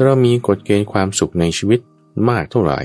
[0.00, 1.80] ้าเรามีกฎเกณฑ์ความสุขในชีวิต
[2.30, 2.80] มากเท่าไหร่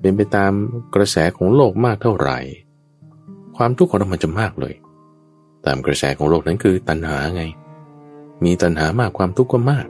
[0.00, 0.52] เป็นไปตาม
[0.94, 2.38] กระแสของโลกมากเท่าไหร่
[3.56, 4.74] ความทุกข์ของเรามันจะมากเลย
[5.66, 7.42] ตามกระแสของโลกนั้นคือตัณหาไง
[8.44, 9.86] มีตัณหามากความทุกข์ก็มาก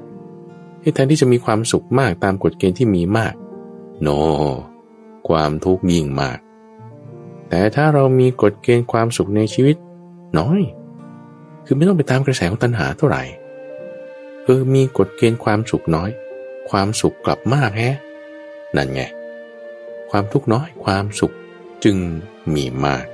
[0.95, 3.35] แทนที่จะมีความสุขมากตามกฎเกณฑ์ที่มีมาก
[4.03, 4.09] โน
[5.29, 6.39] ความทุกข์ยิ่งมาก
[7.49, 9.77] แต่ถ้าเรามีกฎเกณฑ์ความสุขในชีวิต
[10.39, 10.61] น้อย
[11.65, 13.23] คือไม่ต้องไปตามกระแสของตัณหาเท่าไหร่
[14.45, 16.11] เออมีกฎเกณฑ์ความสุขน้อย
[16.71, 17.97] ความสุขกลับมากแฮะ
[18.77, 19.03] นั่นไง
[20.11, 21.35] ความทุกข์น้อยความสุข
[21.85, 21.97] จึง
[22.55, 23.07] มีมาก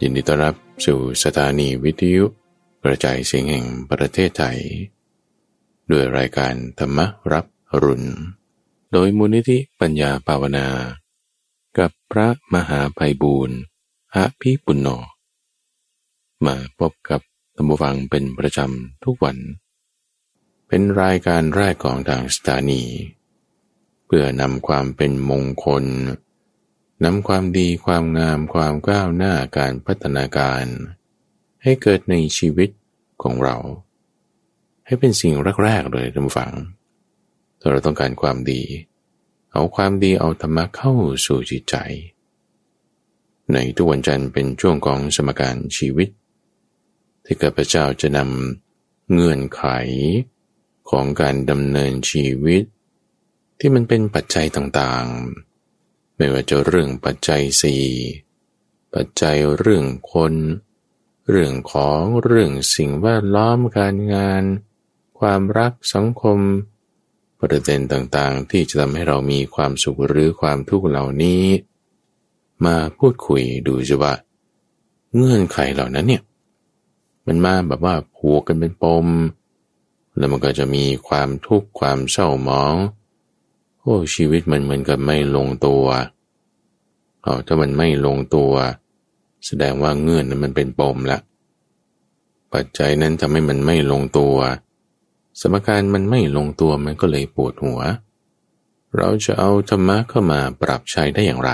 [0.00, 0.54] ยินดีต้อนรับ
[0.86, 2.24] สู่สถานีวิทยุ
[2.84, 4.58] กระจายเสียงแห่งประเทศไทย
[5.90, 6.98] ด้วยรายการธรรม
[7.32, 7.46] รับ
[7.82, 8.08] รุณ
[8.92, 10.66] โดยมูลนิธิปัญญาภาวนา
[11.78, 13.58] กับพระมหาภัยบูรณ์
[14.14, 14.88] อาภิปุณโญ
[16.44, 17.20] มาพบกับ
[17.56, 19.36] ธรรมฟังเป็นประจำทุกวัน
[20.68, 22.84] เป็นรายการแรกของทางสถานี
[24.06, 25.84] เพื่อนำความเป็นมงคล
[27.04, 30.64] นำความดีความงามความก้าวหน้าการพัฒนาการ
[31.62, 32.70] ให้เกิดในชีวิต
[33.22, 33.56] ของเรา
[34.86, 36.52] ให้เป็นสิ่งแรกๆเลยท่านฟัง
[37.60, 38.62] ถ้าเราต้องการความดี
[39.52, 40.92] เอาความดีเอาธรรมะเข้า
[41.26, 41.76] สู่จิตใจ
[43.52, 46.08] ในทุกวันจันทร์เป็นช่วงของสมการชีวิต
[47.24, 49.62] ที่ข้าพเจ้าจะนำเงื่อนไข
[50.90, 52.62] ของการดำเนินชีวิต
[53.58, 57.84] ที่มันเป็นปัจจัยต่างๆ ไม่ว่าจะเรื่องปัจจัยสี่
[58.94, 60.34] ปัจจัยเรื่องคน
[61.30, 64.42] เรื่องของเรื่องสิ่งแวดล้อมการงาน
[65.18, 66.38] ความรักสังคม
[67.38, 71.44] ประเด็นต่างๆ ที่จะทำให้เรามีความสุขหรือความทุกข์เหล่านี้
[72.64, 74.14] มาพูดคุยดูจะว่า
[75.14, 76.22] เงื่อนไขเหล่านั้นเนี่ย
[77.26, 79.06] มันมาแบบว่าผูกกันเป็นปม
[80.16, 82.74] แล้วมันก็จะมีความทุกข์ความเศร้าหมอง
[83.80, 85.84] โอ้ชีวิตมันเหมือนกับไม่ลงตัว
[87.22, 88.52] เอาถ้ามันไม่ลงตัว
[89.46, 91.18] แสดงว่าเงื่อนนั้นมันเป็นปมละ
[92.52, 94.36] ปัจจัยนั้นทำให้มันไม่ลงตัว
[95.40, 97.80] สมการมันไม่ลงตัวมันก็เลยปวดหัว
[98.96, 101.52] เราจะเอาธรรมะเข้ามาปรับใช้ได้อย่างไร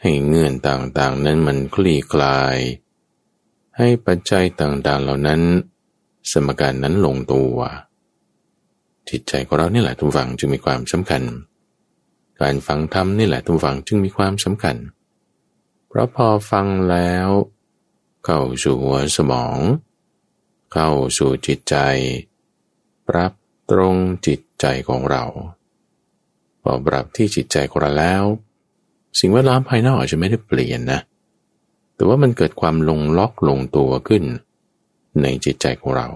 [0.00, 2.56] ให้เงื่อนต่างๆนั้นมันคลี่คลาย
[3.76, 5.40] ให้ปัจจัยต่างๆเหล่านั้น
[6.30, 7.56] สมการนั้นลงตัว
[9.08, 11.22] จิตใจของเรานี่แหละทุกฝังจึงมีความสำคัญ
[12.40, 14.76] การฟังธรรมนี่แหละทุกฝังจึงมีความสำคัญ
[15.88, 17.28] เเพราะพอฟังแล้ว
[18.24, 19.58] เข้าสู่หัวสมอง
[20.72, 20.88] เข้า
[21.18, 21.76] สู่จิตใจ
[23.08, 23.32] ปรับ
[23.70, 25.24] ตรงจิตใจของเรา
[26.62, 28.24] พอปรับที่จิตใจของเราแล้ว
[29.18, 31.00] สิ่งแวดล้อมภายนอกอาจจะไม่ได้เปลี่ยนนะ
[31.94, 34.24] แต่ว่ามันเกิดความลงล็อกลงตัวขึ้น
[35.22, 36.08] ในจิตใจของเรา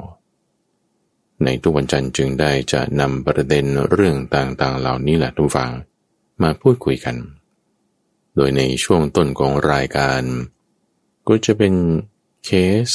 [1.45, 5.71] ในทุกวันจันทร์จึงได้จะนำประเด็นเรื่องต่างๆ เหล่านี้แหละทุกฝัง
[6.43, 7.17] มาพูดคุยกัน
[8.35, 10.23] โดยในช่วงต้นของรายการ
[11.29, 11.75] ก็จะเป็น
[12.45, 12.51] เค
[12.87, 12.89] ส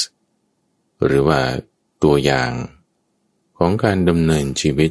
[1.04, 1.40] หรือว่า
[2.02, 2.52] ตัวอย่าง
[3.58, 4.90] ของการดำเนินชีวิต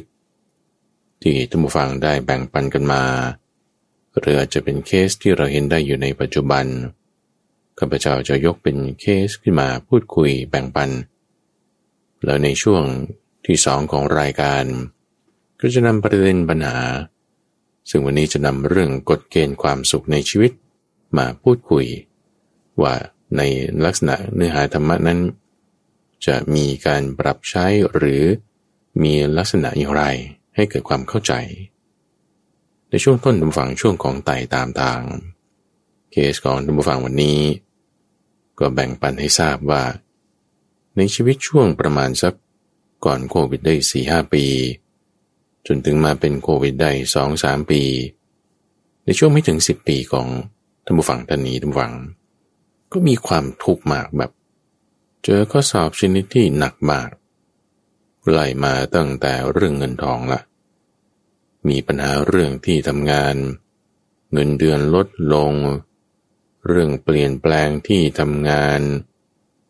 [1.22, 3.02] ที่ท่านผู้ฟังได้แบ่งปันกันมา
[4.18, 6.64] หรืออาจจะเป็นเคสที่เราเห็นได้อยู่ในปัจจุบัน
[7.80, 10.90] ข้าพเจ้าจะยกเป็นเคสขึ้นมาพูดคุยแบ่งปัน
[12.24, 12.84] แล้วในช่วง
[13.46, 14.64] ที่สองของรายการ
[15.60, 16.78] ก็จะนำประเด็นปัญหา
[17.90, 20.52] ซึ่งวันนี้จะนำเรื่องกฎเกณฑ์ความสุขในชีวิต
[21.16, 21.86] มาพูดคุย
[22.82, 22.94] ว่า
[23.36, 23.42] ใน
[23.84, 25.20] ลักษณะเนื้อหาธรรมะนั้น
[26.26, 28.22] จะมีการปรับใช้หรือ
[29.02, 30.04] มีลักษณะอย่างไร
[30.54, 31.32] ให้เกิดความเข้าใจ
[32.90, 35.00] ในช่วงต้นดุฟังช่วงของไต่ตามทาง
[36.12, 37.38] เคสของดุฟังวันนี้
[38.60, 39.82] ก็แบ่งปันให้ทราบว่า
[40.96, 42.34] ในชีวิตช่วงประมาณสัก
[43.04, 44.44] ก่อนโควิดได้สี่ห้าปี
[45.66, 47.82] จนถึงมาเป็นโควิดได้สองสามปี
[49.04, 50.26] ในช่วงไม่ถึงสิบปีของ
[50.84, 51.92] ท่านผู้ฟังท่านนี้ท่านฟัง
[52.92, 54.30] ก็มีความทุกข์มากแบบ
[55.24, 57.10] เจอข้อสอบชนิดที่หนักมาก
[58.30, 60.40] ไล่มาตั้งแต่เรื่องเงินทองละ
[61.68, 63.36] มีปัญหาเรื่องที่ทำงาน
[64.32, 65.52] เงินเดือนลดลง
[66.66, 68.80] เรื่องเปลี่ยนแปลงที่ทำงาน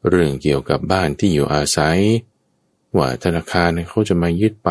[0.09, 2.01] เรื่องเกี่ยวกับบ้านที่อยู่อาศัย
[2.97, 4.71] ว่าธนาคารเขาจะมายึดไป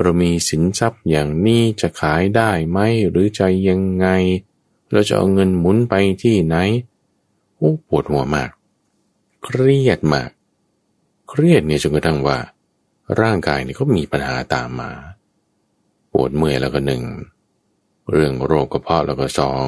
[0.00, 2.78] เรามีสินทรัพย์อย่างนี้จะขายได้ไหม
[3.10, 4.06] หรือจะยังไง
[4.90, 6.56] เราจะเอาเงินหมุนไปที่ไหน
[7.56, 8.50] โอ้ปวดหัวมาก
[9.44, 10.30] เครียดมาก
[11.28, 12.38] เครียดเนี่ยจนกระทั่งว่า
[13.20, 14.90] ร่างกายเนี่ยก็มีปัญหาตามมา
[16.12, 17.02] ปวดเมื่อยแล้วก็หนึ่ง
[18.10, 19.66] เรื่องโรคกระเพาะแล้วก็สอง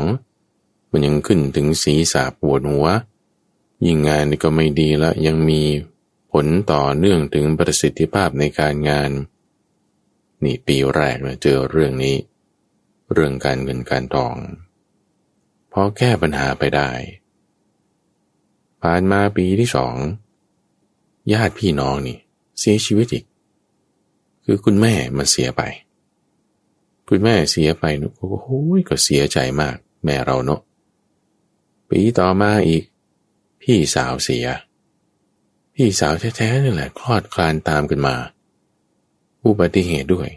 [0.90, 2.86] มันยังขึ้นถึงศีรษะปวดหัว
[3.86, 5.62] ยิ่งงานก็ไม่ดีละยังมี
[6.32, 9.10] ผลต่อเนื่องถึงประสิทธิภาพในการงาน
[10.44, 12.16] นี่ปีแรกนะเจอเรื่องนี้
[13.12, 14.36] เรื่องการเงินการทอง
[15.72, 16.90] พอแก้ปัญหาไปได้
[18.82, 19.96] ผ่านมาปีที่สอง
[21.32, 22.18] ญาติพี่น้องนี่
[22.58, 23.24] เสียชีวิตอีก
[24.44, 25.62] คือคุณแม่มาเสียไป
[27.08, 28.46] คุณแม่เสียไปนุโอ้โห
[28.88, 30.60] ก็เสียใจมาก แม่เราเนาะ
[31.90, 32.84] ปีต่อมาอีก
[33.62, 34.46] พี่สาวเสีย
[35.74, 38.16] พี่สาวแท้ๆนี่แหละคลอดคลานตามกันมา
[39.44, 40.28] อุบัติเหตุด้วย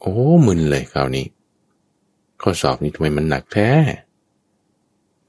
[0.00, 0.14] โอ้
[0.46, 1.26] มึนเลยคราวนี้
[2.40, 3.70] ข้อสอบนี่ทำไมมันหนักแท้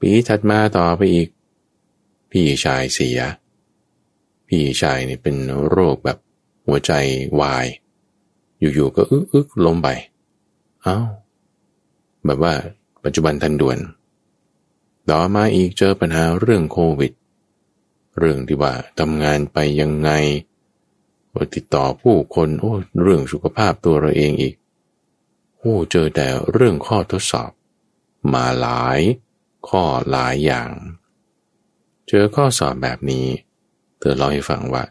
[0.00, 1.28] ปีถัดมาต่อไปอีก
[2.30, 3.18] พี่ชายเสีย
[4.48, 5.36] พี่ชายนี่เป็น
[5.68, 6.18] โรคแบบ
[6.66, 6.92] หัวใจ
[7.40, 7.66] วาย
[8.58, 9.88] อยู่ๆก็อึกอึกล้มไป
[10.82, 10.98] เอา้า
[12.24, 12.52] แบบว่า
[13.04, 13.78] ปัจจุบันทันด่วน
[15.10, 17.12] ต่อมาอีกเจอปัญหาเรื่องโควิด
[18.18, 20.10] เรื่องที่ว่าทำงานไปยังไง
[21.54, 22.72] ติดต่อผู้คนโอ้
[23.02, 24.54] เรื่องสุขภาพตัวเราเองอีก
[25.58, 27.50] โอ้เจอแต่เรื่องข้อทดสอบ
[28.34, 29.00] มาหลาย
[29.68, 30.70] ข้อหลายอย่าง
[32.08, 33.26] เจอข้อสอบแบบนี้
[33.98, 34.82] เธอเล่าให้ฟังว่า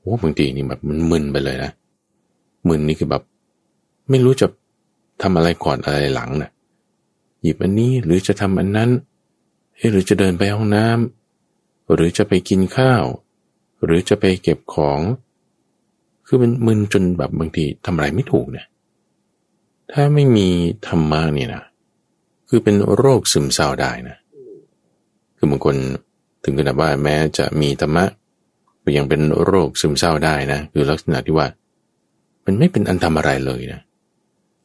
[0.00, 1.72] โอ้บางทีนี่แบบมันมึนไปเลยนะ
[2.68, 3.22] มึนนี่คือแบบ
[4.10, 4.46] ไม่รู้จะ
[5.22, 6.50] ทำอะไรก่อนอะไรหลังนะ่ะ
[7.42, 8.90] หยิบอันนี้หรือจะทำอันนั้น
[9.90, 13.04] หรือจะเดินไปห้องน้ำหรือจะไปกินข้าว
[13.84, 15.00] หรือจะไปเก็บของ
[16.26, 18.66] คือมันมึนจนแบบบางทีทำอะไรไม่ถูกเนี่ย
[19.92, 20.48] ถ้าไม่มี
[20.86, 21.64] ธรรมะเนี่ยนะ
[22.48, 24.16] คือเป็นโรคซึมเศร้าได้นะ
[25.36, 25.76] คือบางคน
[26.44, 28.04] ถึงขนาดว่าแม้จะมีธรรมะ
[28.84, 31.46] ก็ยังเป็นโรคซึมเศร้าได้นะ คือลักษณะที่ว่า
[32.44, 33.80] มันไม่เป็นอันทำอะไรเลยนะ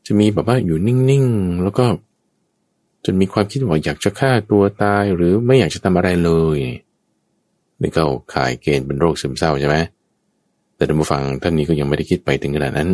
[0.05, 1.85] จะมีแบบว่าอยู่นิ่งๆ แล้วก็
[3.05, 6.59] จนมีความคิดว่าอยากจะฆ่าตัวตายหรือไม่อยากจะทำอะไรเลย
[7.81, 8.03] นี่ก็
[8.33, 9.77] ขายเกณฑ์เป็นโรคซึมเศร้าใช่ไหม
[10.75, 12.89] แต่ท่านผู้ฟังท่านนี้ก็ยังไม่ได้คิดไปถึงขนาดนั้น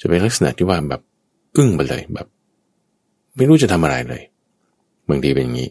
[0.00, 1.02] จะเป็นลักษณะที่ว่าแบบ
[1.56, 2.26] อึ้งไปเลยแบบ
[3.36, 4.22] ไม่รู้จะทำอะไรเลย
[5.08, 5.68] บางทีเป็นอย่างนี้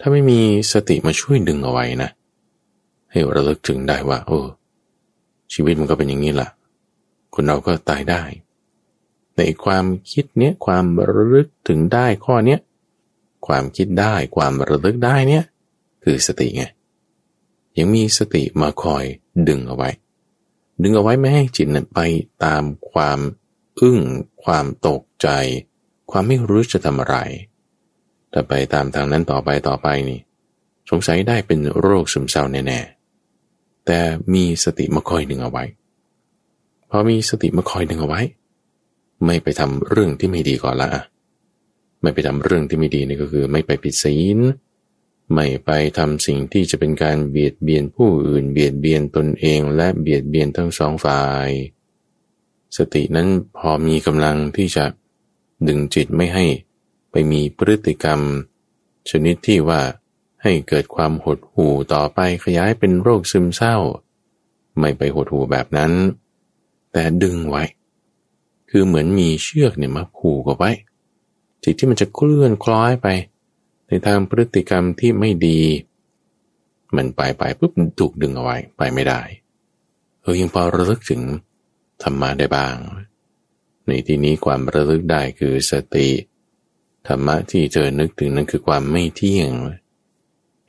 [0.00, 0.40] ถ้าไม่มี
[0.72, 2.10] สติมาช่วยดึงเอาไว้นะ
[3.10, 4.38] ให้ระลึกถึงได้ว่า โอ้
[5.52, 6.50] ชีวิตมันก็เป็นอย่างนี้แหละ
[7.34, 8.22] คนเราก็ตายได้
[9.40, 12.60] ในความคิดเนี้ยความระลึกถึงได้ข้อเนี้ย
[13.46, 15.44] ความคิดได้ความระลึกได้เนี้ย
[16.04, 16.64] คือสติไง
[17.78, 19.04] ยังมีสติมาคอย
[19.48, 19.90] ดึงเอาไว้
[20.82, 22.00] ดึงเอาไว้ไม่ให้จิตนั้นไป
[22.44, 23.18] ตามความ
[23.80, 24.00] อึ้ง
[24.44, 25.28] ความตกใจ
[26.10, 27.16] ความไม่รู้จะทำอะไร
[28.32, 30.20] ถ้าไปตามทางนั้นต่อไปต่อไปนี่
[30.90, 33.98] สงสัยได้เป็นโรคซึมเศร้าแน่ๆแต่
[34.34, 35.64] มีสติมาคอยดึงเอาไว้
[36.90, 38.20] พอมีสติมาคอยดึงเอาไว้
[39.24, 40.90] ไม่ไปทำเรื่องที่ไม่ดีก่อนละ
[42.02, 44.38] ไม่ไปทำเรื่องที่ไม่ดีนี่ก็คือ ไม่ไปผิดศีล
[45.34, 51.48] ไม่ไปทำสิ่งที่จะเป็นการเบียดเบียนผู้อื่น เบียดเบียนตนเองและเบียดเบียนทั้งสองฝ่าย
[52.76, 54.84] สตินั้นพอมีกำลังที่จะ
[55.68, 56.46] ดึงจิตไม่ให้
[57.10, 58.20] ไปมีพฤติกรรม
[59.10, 59.80] ชนิดที่ว่า
[60.42, 63.76] ให้เกิดความหดหู่ต่อไปขยายเป็นโรคซึมเศร้า
[64.78, 65.92] ไม่ไปหดหู่แบบนั้น
[66.92, 67.62] แต่ดึงไว้
[68.70, 70.70] คือเหมือนมีเชือกเนี่ยมาผูกเอาไว้
[71.62, 73.08] จิตที่มันจะเคลื่อนคล้อยไป
[73.88, 75.60] ในทางพฤติกรรมที่ไม่ดี
[76.96, 79.20] มันไปไปปุ๊บถูกดึงเอาไว้ไปไม่ได้
[80.22, 81.22] เออยังพอระลึกถึง
[82.02, 82.76] ธรรมะได้บ้าง
[83.86, 86.08] ในที่นี้ความระลึกได้คือสติ
[87.08, 89.52] ธรรมะที่เจอนึกถึงนั้นคือความไม่เที่ยง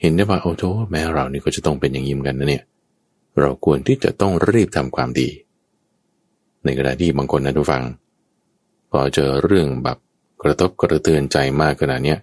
[0.02, 2.64] เห็นได้ว่าโอ้โหแม้เรานี่ก็จะต้องเป็นอย่างยิ่มกันนะเนี่ย
[3.40, 5.30] เราควรที่จะต้องรีบทำความดี
[6.64, 7.84] ในขณะที่บางคนนะทุกฟัง
[8.92, 9.98] พอเจอเรื่องแบบ
[10.42, 12.18] กระทบกระเตือนใจมากขนาดนี้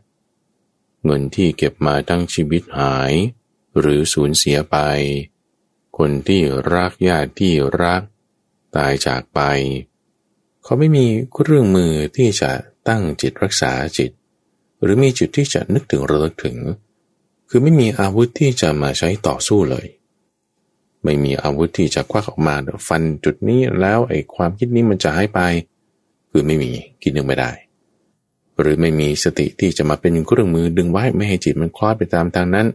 [1.04, 3.12] เงินที่เก็บมาทั้งชีวิตหาย
[3.78, 4.76] หรือสูญเสียไป
[5.98, 6.40] คนที่
[6.74, 8.02] รักญาติที่รัก
[8.76, 9.40] ตายจากไป
[10.62, 12.50] เขาไม่มีเครื่องมือที่จะ
[12.88, 14.10] ตั้งจิตรักษาจิต
[14.80, 16.56] หรือมีจุดที่จะนึกถึงระลึกถึง
[17.48, 19.86] คือไม่มีอาวุธที่จะมาใช้ต่อสู้เลย
[21.04, 22.54] ไม่มีอาวุธที่จะควักออกมา
[22.88, 25.40] ฟันจุดนี้แล้วไอ้ความคิดนี้มันจะหายไป
[26.30, 26.70] คือไม่มี
[27.02, 27.50] คิดนึงไม่ได้
[28.60, 32.66] หรือไม่มีสติที่จะมาเป็นเครื่องมือดึงไว้ไม่ให้จิตมันคล้อยไปตามทางนั้น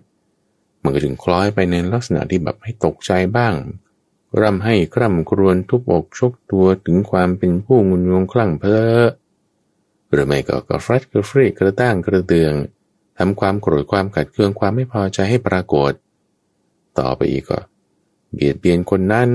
[0.83, 3.53] มันก็ถึงคล้อยไปในลักษณะที่แบบให้ตกใจบ้าง
[4.39, 9.01] ร่ำให้คร่ำครวญทุบอกชกตัวถึงความเป็นผู้งุนงงคลั่งเพลอ
[10.09, 12.53] หรือไม่ก็กระฟรัดกระฟรีกระต้างกระเตือง
[13.17, 15.91] ทำความโกรธความขัดเคืองความไม่พอใจให้ปรากฏ
[16.99, 17.59] ต่อไปอีกก็
[18.33, 19.29] เบียดเบียนคนนั้น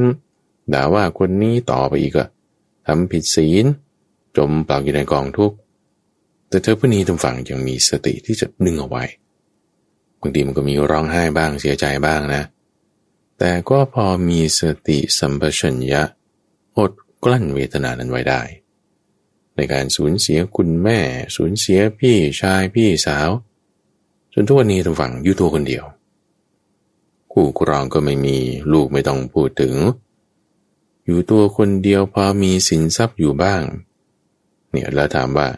[0.73, 2.29] ด่าว่าคนนี้ต่อไปอีกอะ
[2.87, 3.65] ทำผิดศีล
[4.37, 5.57] จมปล่าอยู่ในกองทุกข์
[6.49, 9.05] แต่เธอผู้นี้ทางฝั่งยังมีสติที่จะดึงเอาไว้
[10.21, 12.43] บางทีมันก็มีร้องไห้บ้างเสียใจบ้างนะ
[13.39, 16.03] แต่ก็พอมีสติสัมปชัญญะ
[16.77, 16.93] อด
[17.25, 18.43] กลั้นเวทนานั้นไว้ได้
[19.57, 20.99] ในการสูญเสียคุณแม่
[21.37, 23.31] สูญเสียพี่ชายพี่สาว
[24.33, 25.85] จนทุกวันนี้ทางฝั่งอยู่ตัวคนเดียว
[27.33, 28.37] คู่ครองก็ไม่มี
[28.73, 29.75] ลูกไม่ต้องพูดถึง
[31.05, 33.63] อยู่ตัวคนเดียวพอมีสินทรัพย์อยู่บ้าง
[34.71, 35.49] เนี่ยแล้วถามว่า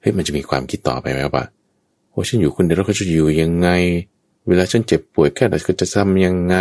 [0.00, 1.44] เฮ้ยมันจะมีความคิดต่อไปไหมว่า
[2.10, 3.68] โอ้ฉันอยู่คนเดียวแล้วก็จะอยู่ยังไง
[4.48, 6.56] เวลาฉันเจ็บป่วยแค่ไหนก็จะทำยังไง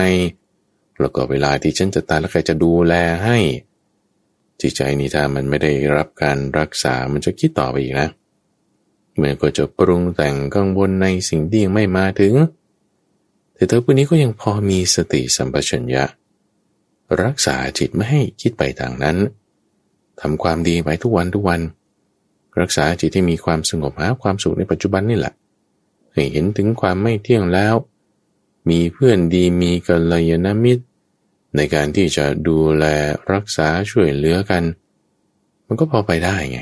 [1.00, 2.94] แล้วก็เวลาที่ฉันจะตายแล้วใครจะดูแล
[3.24, 3.38] ให้
[4.62, 8.08] จิตใจนี่ถ้ามันไม่ได้รับการรักษา มันจะคิดต่อไปอีกนะ
[9.22, 12.34] มันก็จะปรุงแต่งกังวลในสิ่งที่ยังไม่มาถึง
[13.54, 16.04] แต่เธอผู้นี้ก็ยังพอมีสติสัมปชัญญะ
[17.24, 19.18] รักษาจิตไม่ให้คิดไปทางนั้น
[20.22, 21.62] ทำความดีไปทุกวันทุกวัน
[22.62, 25.34] รักษาจิตที่มีความสงบหาความสุขในปัจจุบันนี่แหละ
[26.14, 27.76] ให้เห็นถึงความไม่เที่ยงแล้ว
[28.70, 30.84] มีเพื่อนดีมีกัลยาณมิตร
[31.56, 32.86] ในการที่จะดูแล
[33.34, 34.64] รักษาช่วยเหลือกัน
[35.68, 36.60] มันก็พอไปได้ไง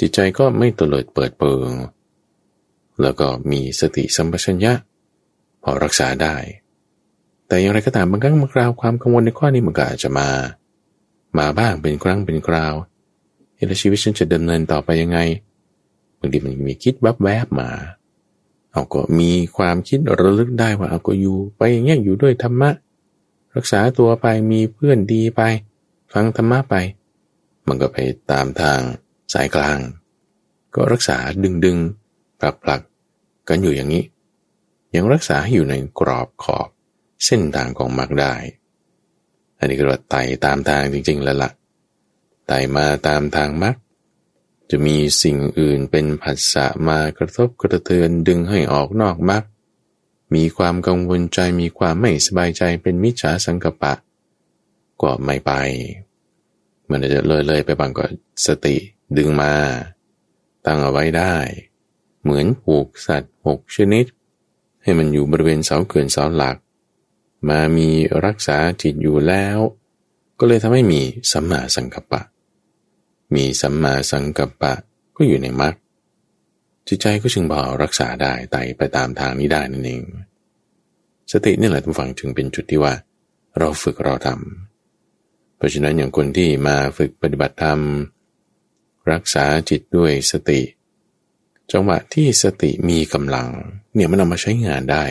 [0.00, 1.70] จิตใจก็ไม่ตลิดเปิดเปิง
[3.02, 4.72] แล้วก็มีสติสัมปชัญญะ
[5.62, 6.36] พอรักษาได้
[7.46, 10.28] แต่อย่างไรก็ตามบางครั้งบางคราวความกังวลในข้อนี้มันก็อาจจะมา
[11.38, 12.74] มาบ้างเป็นครั้งเป็นคราว
[13.54, 15.18] เฮ้ยชีวิตฉันจะดำเนินต่อไปยังไง
[16.18, 17.70] บางทีมันมีคิดแวบๆมา
[18.72, 22.70] เอาก็มีความคิดระลึกได้ว่าเอาก็อยู่ไปอย่างเงี้ยอยู่ด้วยธรรมะ
[23.56, 25.42] รักษาตัวไปมีเพื่อนดีไป
[26.12, 26.74] ฟังธรรมะไป
[27.68, 27.96] มันก็ไป
[28.30, 28.80] ตามทาง
[29.32, 29.78] สายกลาง
[30.74, 31.78] ก็รักษาดึงดึง
[32.40, 32.80] ผลักผลัก
[33.48, 34.04] กันอยู่อย่างนี้
[34.94, 36.68] ยังรักษาอยู่ในกรอบขอบ
[37.24, 38.34] เส้นทางของมรรคได้
[39.58, 41.50] อันนี้ก็ว่าไต่ตามทางจริง ๆ แล้วละ่ะ
[42.46, 43.76] ไต่มาตามทางมรรค
[44.70, 49.42] จะมีสิ่งอื่นเป็นผัสสะมากระทบกระเทือนดึงให้ออกนอกมรรค
[50.34, 53.92] มีความกังวลใจมีความไม่สบายใจเป็นมิจฉาสังกปะ
[55.02, 55.52] ก็ไม่ไป
[56.90, 58.04] มันจะเลยเลยไปบางก็
[58.46, 58.76] สติ
[59.16, 59.52] ดึงมา
[60.64, 61.34] ตั้งเอาไว้ได้
[62.22, 64.04] เหมือนผูกสัตว์หกชนิด
[64.82, 66.56] ให้มันอยู่บริเวณเสาเขื่อนเสาหลัก
[67.48, 67.88] มามี
[68.24, 69.58] รักษาจิตอยู่แล้ว
[70.38, 71.00] ก็เลยทำให้มี
[71.32, 72.22] สัมมาสังกัปปะ
[73.34, 74.72] มีสัมมาสังกัปปะ
[75.16, 75.74] ก็อยู่ในมรรค
[76.88, 80.02] จิตใจก็จึงพอรักษาได้ไต่ไปตามทางนี้ได้นั่นเอง
[81.32, 82.94] สตินี่แหละทุกฝังจึงเป็นจุดที่ว่า
[83.58, 87.80] เราฝึกเราทำเพราะฉะนั้นอย่างคนที่มาฝึกปฏิบัติธรรม
[89.12, 90.60] รักษาจิตด้วยสติ
[91.72, 93.48] จังหวะที่สติมีกำลัง
[93.94, 95.04] เนี่ยมันเอามาใช้งานได้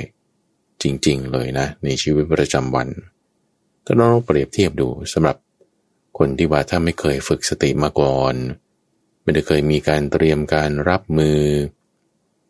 [0.83, 2.87] จริง ๆ เลยนะ ในชีวิตประจำวัน
[3.85, 5.37] ถ้าเราเปรียบเทียบดูสำหรับ
[6.17, 8.35] คนที่ว่าถ้าไม่เคยฝึกสติมาก่อน
[9.21, 11.41] ไม่ได้เคยมีการเตรียมการรับมือ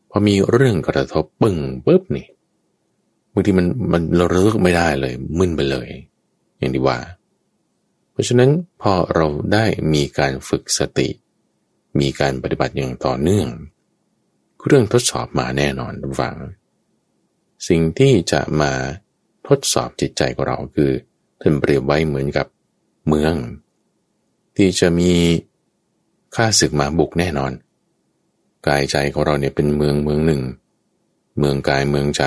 [0.09, 2.27] พอมีเรื่องกระทบปึ้งปุ๊บนี่
[3.33, 5.89] บางทีมันมันเราเลิกไม่ได้เลย มึนไปเลย
[6.57, 6.97] อย่างที่ว่า
[8.11, 8.49] เพราะฉะนั้น
[8.81, 11.09] พอเราได้มีการฝึกสติ
[11.99, 13.47] มีการปฏิบัติอย่างต่อเนื่อง
[14.65, 16.35] เรื่องทดสอบมาแน่นอนทุกฝัง
[17.67, 18.73] สิ่งที่จะมา
[19.47, 20.91] ทดสอบจิตใจของเราคือ
[21.41, 22.47] ท่านเปรียบไว้เหมือนกับ
[23.07, 23.33] เมือง
[24.57, 25.11] ที่จะมี
[26.35, 27.51] ข้าศึกมาบุกแน่นอน
[28.67, 30.41] กายใจของเราเนี่ยเป็นเมืองเมืองหนึ่ง
[31.39, 32.23] เมืองกายเมืองใจ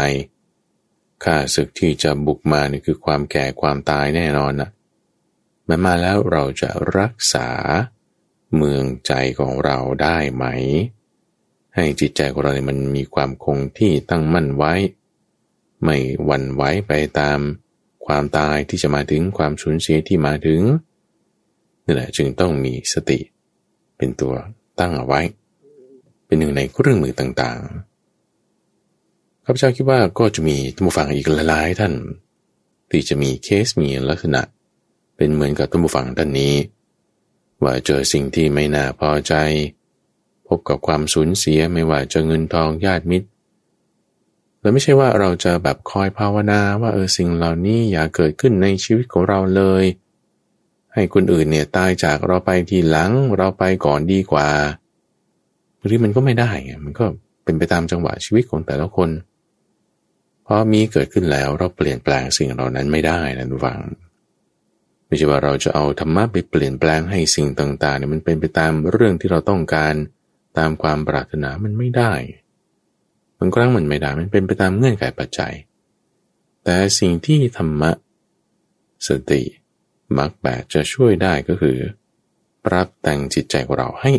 [1.24, 4.70] ข้าศึกที่จะบุกมานี่คือความแก่ความตายแน่นอนนะ
[5.68, 7.48] มันมาแล้วเราจะรักษา
[8.56, 10.44] เมืองใจของเราได้ไหม
[11.74, 14.74] ให้จิตใจของเราเนี่ยมันมีความคงที่ตั้งมั่นไว้
[15.84, 17.38] ไม่หวั่นไหวไปตาม
[18.06, 20.60] ความตายที่จะมาถึงความสูญเสียที่มาถึง
[21.84, 23.18] นี่แหละจึงต้องมีสติ
[23.96, 24.34] เป็นตัว
[24.80, 25.20] ตั้งเอาไว้
[26.26, 31.94] เป็นหนึ่งในเครื่องมือต่างๆข้าพเจ้าคิดว่าก็จะมีท่านผู้ฟังอีกหลายๆท่าน
[32.90, 34.42] ที่จะมีเคสมีลักษณะ
[35.16, 36.54] เป็นเหมือนกับท่านผู้ฟังท่านนี้
[37.62, 39.34] ว่าเจอสิ่งที่ไม่น่าพอใจ
[40.46, 43.28] พบกับความสูญเสียไม่ว่าจะเงินทองญาติมิตร
[44.60, 49.84] แล้วไม่ใช่ว่าเราจะแบบคอยภาวนาว่าเออสิ่งเหล่านี้อย่าเกิดขึ้นในชีวิตของเราเลย
[50.94, 54.48] ให้คนอื่นเนี่ยตายจากเราไปทีหลังเราไปก่อนดีกว่า
[55.78, 57.04] บางทีมันก็ไม่ได้ไงมันก็
[57.44, 59.10] เป็นไปตามจังหวะชีวิตของแต่ละคน
[60.46, 63.80] พอมีเกิดขึ้นแล้วเราเปลี่ยนแปลงสิ่งเหล่านั้นไม่ได้นะทุกฝัง
[65.06, 69.94] ไม่ใช่ว่าเราจะเอาธรรมะไปเปลี่ยนแปลงให้สิ่งต่างๆเนี่ยมันเป็นไปตามเรื่องที่เราต้องการ
[70.58, 72.12] ตามความปรารถนามันไม่ได้
[73.38, 75.54] บางครั้งมันไม่ได้มันเป็นไปตามเงื่อนไขปัจจัย
[76.64, 77.90] แต่สิ่งที่ธรรมะ
[79.06, 79.42] สติ
[80.16, 81.78] มักแปดจะช่วยได้ก็คือ
[82.64, 84.12] ปรับแต่งจิตใจของเราให้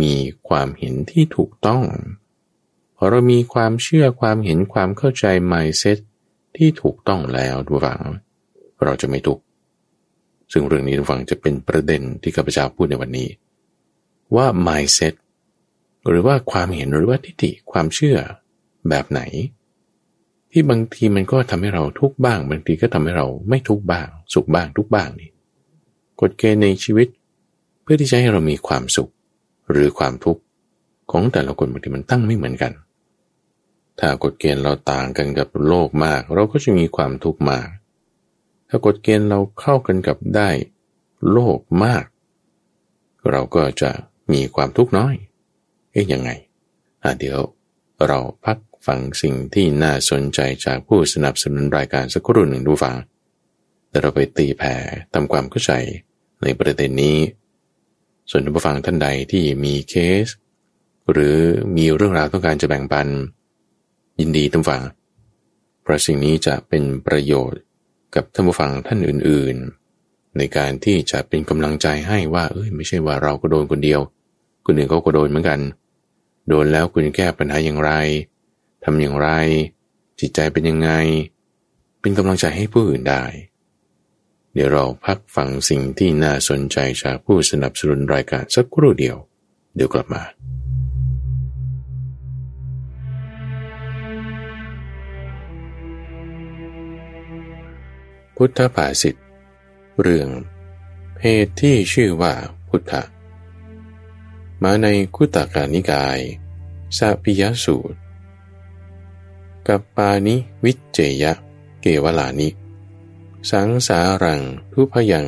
[0.00, 0.16] มี
[0.48, 1.82] ความเห็นที่ถูกต้อง
[2.96, 5.98] พอเรามีความเชื่อความเห็นความเข้าใจ mindset
[6.56, 8.00] ที่ถูกต้องแล้วดูฟัง
[8.84, 9.42] เราจะไม่ทุกข์
[10.52, 13.28] ซึ่งเรื่องนี้ทุกฝังจะเป็นประเด็นที่ข้าพเจ้าพูดในวันนี้
[14.36, 15.14] ว่า mindset
[16.08, 18.18] หรือว่าความเห็นหรือว่าทิฏฐิความเชื่อ
[18.88, 19.20] แบบไหน
[20.50, 25.30] ที่บางทีมันก็ทำให้เราทุกข์บ้าง บางทีก็ทำให้เราไม่ทุกข์บ้าง สุขบ้างทุกบ้างนี่
[26.20, 27.08] กฎเกณฑ์ในชีวิต
[27.82, 29.10] เพื่อที่จะให้เรามีความสุข
[29.70, 30.42] หรือความทุกข์
[31.10, 32.72] ของแต่ละคนบางทีมันตั้งไม่เหมือนกัน
[33.98, 37.68] ถ้ากฎเกณฑ์เราต่างกันกับโลกมาก เราก็จะมีความทุกข์มาก
[38.68, 40.48] ถ้ากฎเกณฑ์เราเข้ากันกับได้
[41.32, 42.04] โลกมาก
[43.30, 43.90] เราก็จะ
[44.32, 45.14] มีความทุกข์น้อย
[45.98, 46.30] อ๊ะยังไง
[47.02, 47.38] อะเดี๋ยว
[48.06, 52.96] เราพักฟังสิ่งที่น่าสนใจจากผู้สนับสนุนรายการสักครู่หนึ่งดูฟัง
[53.88, 54.74] แต่เราไปตีแผ่
[55.14, 55.72] ทำความเข้าใจ
[56.42, 57.18] ในประเด็นนี้
[58.30, 60.26] ส่วนผู้ฟังท่านใดที่มีเคส
[61.12, 61.36] หรือ
[61.76, 63.08] มีเรื่องราวต้องการจะแบ่งปัน
[64.20, 64.82] ยินดีท่านฟัง
[65.82, 67.60] เพราะสิ่งนี้จะเป็นประโยชน์
[68.14, 74.00] กับท่านผู้ฟังท่านอื่นๆ ในการที่จะเป็นกำลังใจให้ว่าเอ้ยไม่ใช่ว่าเราก็โดนคนเดียว
[74.64, 75.60] คนอื่นเขาก็โดนเหมือนกัน
[76.48, 77.92] โดนแล้วคุณแก้ปัญหาอย่างไร
[78.84, 79.28] ทำอย่างไร
[80.20, 80.90] จิตใจเป็นยังไง
[82.00, 83.24] เป็นกำลังใจให้ผู้อื่นได้
[84.54, 89.16] เดี๋ยวเราพักฟังสิ่งที่น่าสนใจจากผู้สนับสนุนรายการสักครู่เดียว
[89.76, 90.22] เดี๋ยวกลับมา
[98.36, 99.14] พุทธภาษิต
[100.02, 100.28] เรื่อง
[101.16, 102.34] เพศที่ชื่อว่า
[102.68, 102.92] พุทธ
[104.62, 106.18] มาในคุตกานิกาย
[106.96, 107.98] สาพิยสูตร
[109.68, 110.34] กับปานิ
[110.64, 111.32] วิจเจยะ
[111.80, 112.48] เกวลานิ
[113.50, 114.40] สังสารัง
[114.72, 115.26] ทุพยัง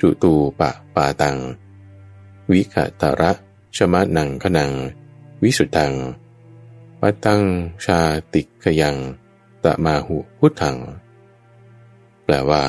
[0.00, 1.36] จุตูปะปาตัง
[2.50, 3.32] วิขตระ
[3.76, 4.72] ชมะนังขนัง
[5.42, 5.92] วิสุทัง
[7.00, 7.42] ปตัง
[7.84, 8.00] ชา
[8.32, 8.96] ติกยัง
[9.64, 10.76] ตะมาหุพุทธัง
[12.24, 12.64] แปลว่า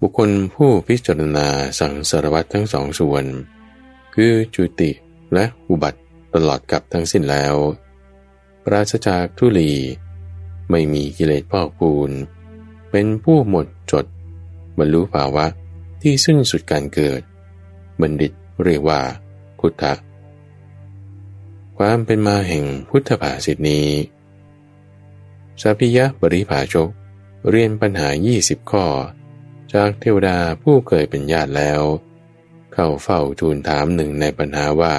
[0.00, 1.48] บุคคลผู้พิจารณา
[1.78, 3.24] สังสารวัตทั้งสองส่วน
[4.14, 4.90] คือจุติ
[5.34, 6.00] และอุบัติ
[6.34, 7.54] ตลอดกับทั้งสิ้นแล้ว
[8.64, 9.72] ปราศจากทุลี
[10.70, 12.10] ไม่มีกิเลสพอกพูน
[12.90, 14.04] เป็นผู้หมดจด
[14.78, 15.46] บรรลุภาวะ
[16.02, 17.20] ที่ซึ่งสุดการเกิด
[18.00, 18.32] บัณฑิต
[18.64, 19.00] เรียกว่า
[19.58, 19.94] พุทธะ
[21.78, 23.88] ความเป็นมาแห่งพุทธภาษิตนี้
[25.62, 26.88] สัพยะบริภาชก
[27.50, 28.08] เรียนปัญหา
[28.40, 28.84] 20 ข้อ
[29.72, 31.82] จากเทวดาผู้เคยเป็นญาติแล้ว
[32.72, 34.94] เข้าเฝ้าทูลถามหนึ่งในปัญหาว่า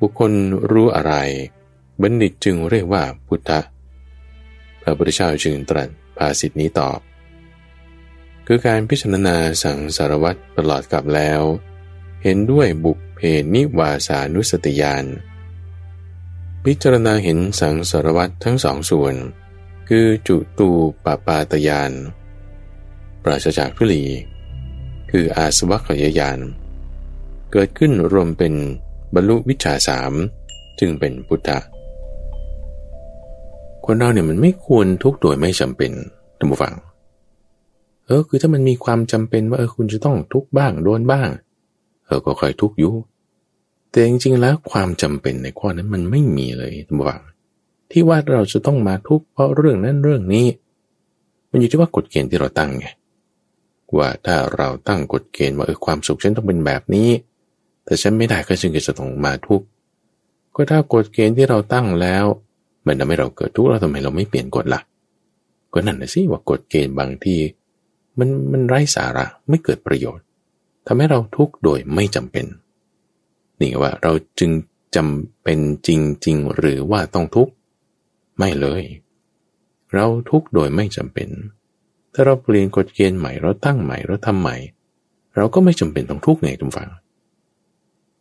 [0.00, 0.32] บุคคล
[0.70, 1.14] รู้อะไร
[2.00, 3.60] บัณฑิตจึงเรียกว่าพุทธะ
[4.82, 6.98] พระพุทธเจ้าจึงตรัสภาษิตนี้ตอบ
[8.46, 11.40] คือการพิจารณาสังสารวัตรตลอดกับแล้ว
[12.22, 13.20] เห็นด้วยบุพเพ
[13.54, 15.04] นิวาสานุสติยาน
[16.64, 19.14] พิจารณาเห็นสังสารวัตรทั้งสองส่วน
[19.88, 20.70] คือจุตู
[21.04, 21.92] ปปาตยาน
[23.22, 24.04] ปราศจากทุลี
[25.16, 26.38] คืออาสวัคยายาน
[27.52, 28.54] เกิดขึ้นรวมเป็น
[29.14, 30.12] บรรลุวิชาสาม
[30.80, 31.58] จึงเป็นพุทธะ
[33.84, 35.92] คนเราเนี่ยมันไม่ควรทุกโดยไม่จำเป็น
[36.38, 36.74] ท่านผู้ฟัง
[38.06, 41.28] เออคือถ้ามันมีความจำเป็นว่าเออคุณจะต้องทุกบ้างโดนบ้าง
[42.06, 42.94] เออก็ค่อยทุกอยู่
[43.90, 47.20] แต่จริงๆแล้วความจำเป็นในข้อนั้นมันไม่มีเลยท่านผู้ฟัง
[47.90, 50.46] ที่ว่าเราจะต้องมาทุกเพราะเรื่องนั้นเรื่องนี้
[51.50, 52.86] มันอยู่ที่ว่ากฎเกณฑ์ที่เราตั้งไง
[53.96, 57.08] ว่าถ้าเราตั้งกฎเกณฑ์ว่าเออความสุขฉันต้องเป็นแบบนี้
[57.84, 59.66] แต่ฉันไม่ได้ก็ฉันก็จะต้องมาทุกข์
[60.54, 62.24] ก็ถ้ากฎเกณฑ์ที่เราตั้งแล้ว
[62.86, 64.82] มันทำให้เราเกิดทุกข์แล้วทำไมเราไม่เปลี่ยนกฎละ่ะ
[65.72, 67.38] ก็นั่นนะสิว่ากฎเกณฑ์บางที่
[68.18, 70.24] มันมันไร้สาระไม่เกิดประโยชน์
[70.86, 72.46] ทำให้เราทุกข์โดยไม่จำเป็น
[73.60, 74.50] นี่ว่าเราจึง
[74.96, 75.88] จำเป็นจ
[76.26, 77.52] ริง ๆ หรือว่าต้องทุกข์
[78.38, 78.82] ไม่เลย
[79.94, 81.28] เราทุกข์โดยไม่จำเป็น
[82.12, 84.56] ถ้าเราเปลี่ยนกฎเกณฑ์ใหม่เราตั้งใหม่เราทำใหม่
[85.36, 86.90] เราก็ไม่จำเป็นต้องทุกข์ไงทุกฝัง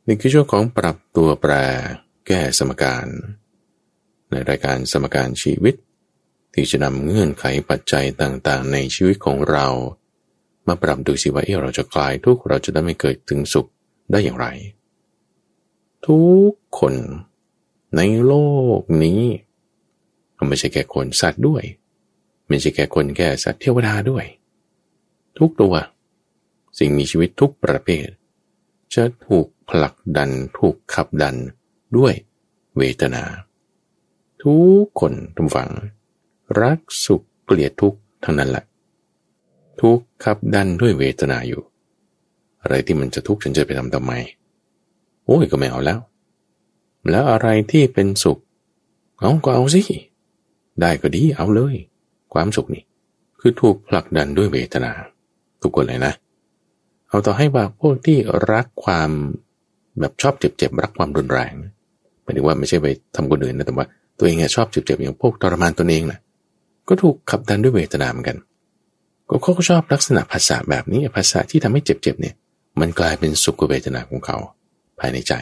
[0.07, 1.53] นี่คือช่วงของปรับตัวแปร
[2.27, 3.07] แก้สมการ
[4.29, 5.75] ในรายการสมการชีวิต
[6.53, 9.67] ที่จะนำเงื่อนไขปัจจัยต่างๆ ในชีวิตของเรา
[10.67, 13.69] มาปรับดูสิว่าเราจะคลายทุกข์เราจะได้ไม่เกิดถึงสุข
[14.11, 14.47] ได้อย่างไร
[16.07, 16.95] ทุกคน
[17.95, 18.33] ในโล
[18.79, 19.21] กนี้
[20.47, 21.63] ไม่ใช่แค่คนสัตว์ด้วย
[22.51, 24.25] ไม่ใช่แค่คนแค่สัตว์เทวดาด้วย
[25.37, 25.73] ทุกตัว
[26.79, 28.07] สิ่งมีชีวิตทุกประเภท
[28.93, 31.35] จะถูกผลักดันถูกขับดัน
[31.97, 32.13] ด้วย
[32.77, 33.23] เวทนา
[34.43, 35.71] ทุกคนทุกฝัง
[36.61, 38.65] รักสุขเกลียดทุกทั้งนั้นแหละ
[39.81, 41.61] ทุกขับดันด้วยเวทนาอยู่
[42.61, 44.13] อะไรที่มันจะทุกข์ฉันจะไปทำทำไม
[45.25, 45.99] โอ้ยก็ไม่เอาแล้ว
[47.09, 48.39] แล้วอะไรที่เป็นสุข
[49.19, 49.81] เอาก็เอาสิ
[50.79, 51.75] ได้ก็ดีเอาเลย
[52.33, 52.83] ความสุขนี่
[53.39, 54.91] คือถูกผลักดันด้วยเวทนา
[55.61, 56.13] ทุกคนเลยนะ
[57.09, 58.17] เอาต่อให้ว่าพวกที่
[58.51, 59.09] รักความ
[59.99, 61.53] แบบชอบเจ็บๆรักความรุนแรง
[62.23, 66.19] หมายถึงว่าไม่ใช่ไปทำคนอื่นนะแต่ว่าตัวเองชอบเจ็บๆอย่างพวกทรมานตนเองนะ
[66.87, 68.37] ก็ถูกขับดันด้วยเวทนาเหมือนกัน
[69.29, 72.35] ก็เขาก็ชอบลักษณะภาษาแบบนี้ภาษาที่ทำให้เจ็บๆเนี่ย
[72.79, 74.37] มันกลายเป็นสุขเวทนาของเขา
[74.99, 75.33] ภายในใจ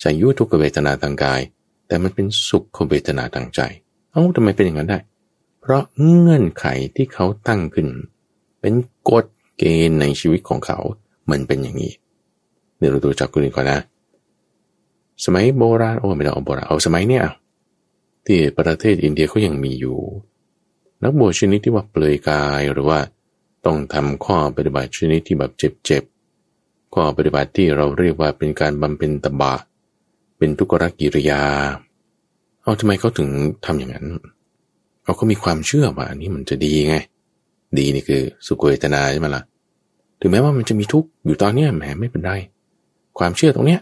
[0.00, 1.40] ใจยุทุกเวทนาทางกาย
[1.86, 3.60] แต่มันเป็นสุขเวทนาทางใจ
[4.12, 4.98] เอ้าทำไมเป็นอย่างนั้นได้
[5.62, 7.88] เพราะเงื่อนไขที่เขาตั้งขึ้น
[8.60, 8.74] เป็น
[9.10, 9.26] กฎ
[9.58, 10.78] เกณฑ์ในชีวิตของเขา
[11.30, 11.92] มันเป็นอย่างนี้
[12.78, 13.80] เดี๋ยวเราดูจากคุณก่อนนะ
[15.24, 17.24] สมัยโบราณโอ้ไม่ต้องเอาโบราณเอาสมัยเนี้ย
[18.26, 19.98] ที่ประเทศอินเดียเขายังมีอยู่
[21.02, 22.98] นักบวชชนิดที่ว่าเปลือยกายหรือว่า
[23.66, 25.52] ต้องทำข้อปฏิบัติชนิดที่แบบ
[25.84, 29.54] เจ็บๆข้อปฏิบัติที่เราเรียกว่าเป็นการบำเพ็ญตบะ
[30.38, 31.42] เป็นทุกขกิริยา
[32.62, 33.28] เอาทำไมเขาถึง
[33.64, 34.06] ทำอย่างนั้น
[35.04, 36.96] เขาก็มีความเชื่อว่าอันนี้มันจะดีไง
[37.78, 39.42] ดีนี่คือสุขเวทนาใช่ไหมละ่ะ
[40.20, 42.32] ถึงแม้ว่ามันจะมีทุกข์อยู่ตอนนี้แหมไม่เป็นไร
[43.18, 43.80] ความเชื่อตรงเนี้ย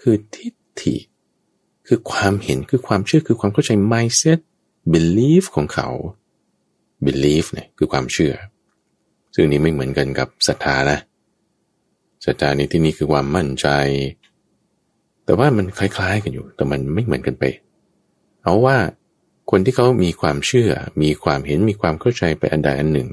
[0.00, 0.96] คือทิฏฐิ
[1.86, 4.38] คือความเห็นคือความเชื่อคือความเข้าใจ mindset
[4.92, 5.88] belief ของเขา
[7.06, 8.32] belief เนี่ยคือความเชื่อ
[9.34, 10.98] ซึ่งนี้ไม่เหมือนกันกับศรัทธานะ
[12.24, 13.66] ศรัทธาในที่นี้คือความมั่นใจ
[15.24, 17.44] แต่ว่ามันคล้ายๆกันอยู่ แต่มันไม่เหมือนกันไป
[18.42, 18.76] เอาว่า
[19.50, 20.70] คนที่เขามีความเชื่อ
[21.02, 23.08] มีความเห็นมีความเข้าใจไปอันใดอันหนึ่ง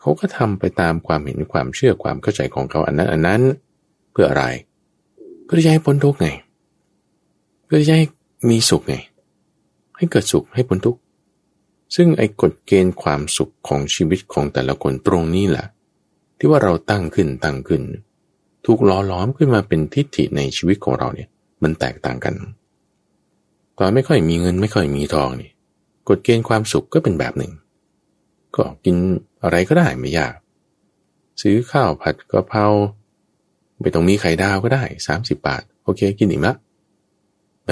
[0.00, 3.42] เขาก็ทำไปตามความเห็นความเชื่อความเข้าใจของเขาอันนั้นอันนั้น
[4.12, 4.44] เพื่ออะไร
[5.44, 6.28] เพื่อจะให้พ้นทุกข์ไง
[7.64, 8.06] เพื่อจะให้
[8.50, 8.96] มีสุขไง
[9.96, 11.00] ให้เกิดสุขให้พ้นทุกข์
[11.96, 15.66] ซึ่งไอ้กฎเกณฑ์ความสุขของชีวิตของแต่ละคนตรงนี้แหละ
[16.38, 17.82] ที่ว่าเราตั้งขึ้นตั้งขึ้น
[18.64, 21.28] ถูกล้อล้อมขึ้นมาเป็นทิฏฐิในชีวิตของเราเนี่ย
[21.62, 22.34] มันแตกต่างกัน
[23.78, 25.50] ตอนไม่ค่อยมีเงินไม่ค่อยมีทองนี่
[26.08, 27.52] กฎเกณฑ์ความสุขก็เป็นแบบหนึ่ง
[28.56, 28.96] ก็กิน
[29.42, 30.34] อะไรก็ได้ไม่ยาก
[31.42, 32.66] ซื้อข้าวผัดกะเพรา
[33.80, 36.54] ไม่ต้องมีไข่ดาวก็ได้สามสิบบาท โอเค กินอิ่มละ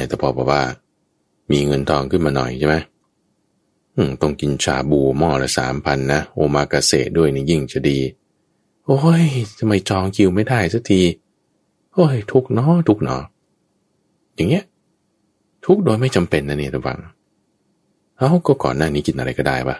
[0.08, 0.62] แต่พอบอกว่า
[1.50, 2.76] มีเงินทองขึ้นมาหน่อยใช่ไหม
[4.22, 7.98] ต้องกินชาบูหม้อละสามพันนะโอมากาเสด้วยนี่ยิ่งจะดี
[8.84, 9.24] โอ้ย
[9.58, 11.00] ทำไมจองคิวไม่ได้สักที
[11.92, 13.22] โอ้ยทุกเนาะทุกเนาะ
[14.34, 14.64] อย่างเงี้ย
[15.66, 16.98] ทุกโดยไม่จำเป็นนะเนี่ยระวัง
[18.18, 19.76] เอาก็ก่อนหน้านี้กินอะไรก็ได้ปะ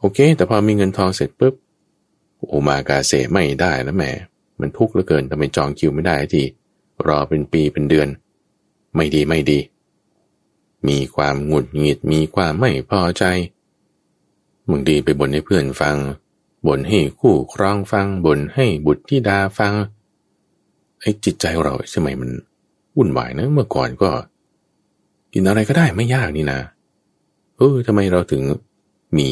[0.00, 1.54] โอเค แต่พอมีเงินทองเสร็จปุ๊บ
[2.48, 4.04] โอมากาเสไม่ได้แล้วแหม
[4.60, 6.42] มันทุกข์เหลือเกินทำไมจองคิวไม่ได้ที
[7.06, 8.08] รอเป็นปีเป็นเดือน
[8.94, 9.58] ไม่ดีไม่ดี
[10.88, 13.24] มีความหงุดหงิดมีความไม่พอใจ
[14.70, 15.96] บางทีไปบ่นให้เพื่อนฟัง
[16.66, 19.74] บ่นให้คู่ครองฟังบ่นให้บุตรที่ดาฟัง
[21.00, 22.30] ไอ้จิตใจเราใช่ไหมมัน
[22.96, 24.10] วุ่นวายนะเมื่อก่อนก็
[25.32, 26.60] กินอะไรก็ได้ไม่ยากนี่นะ
[27.56, 28.42] เออทำไมเราถึง
[29.18, 29.28] มี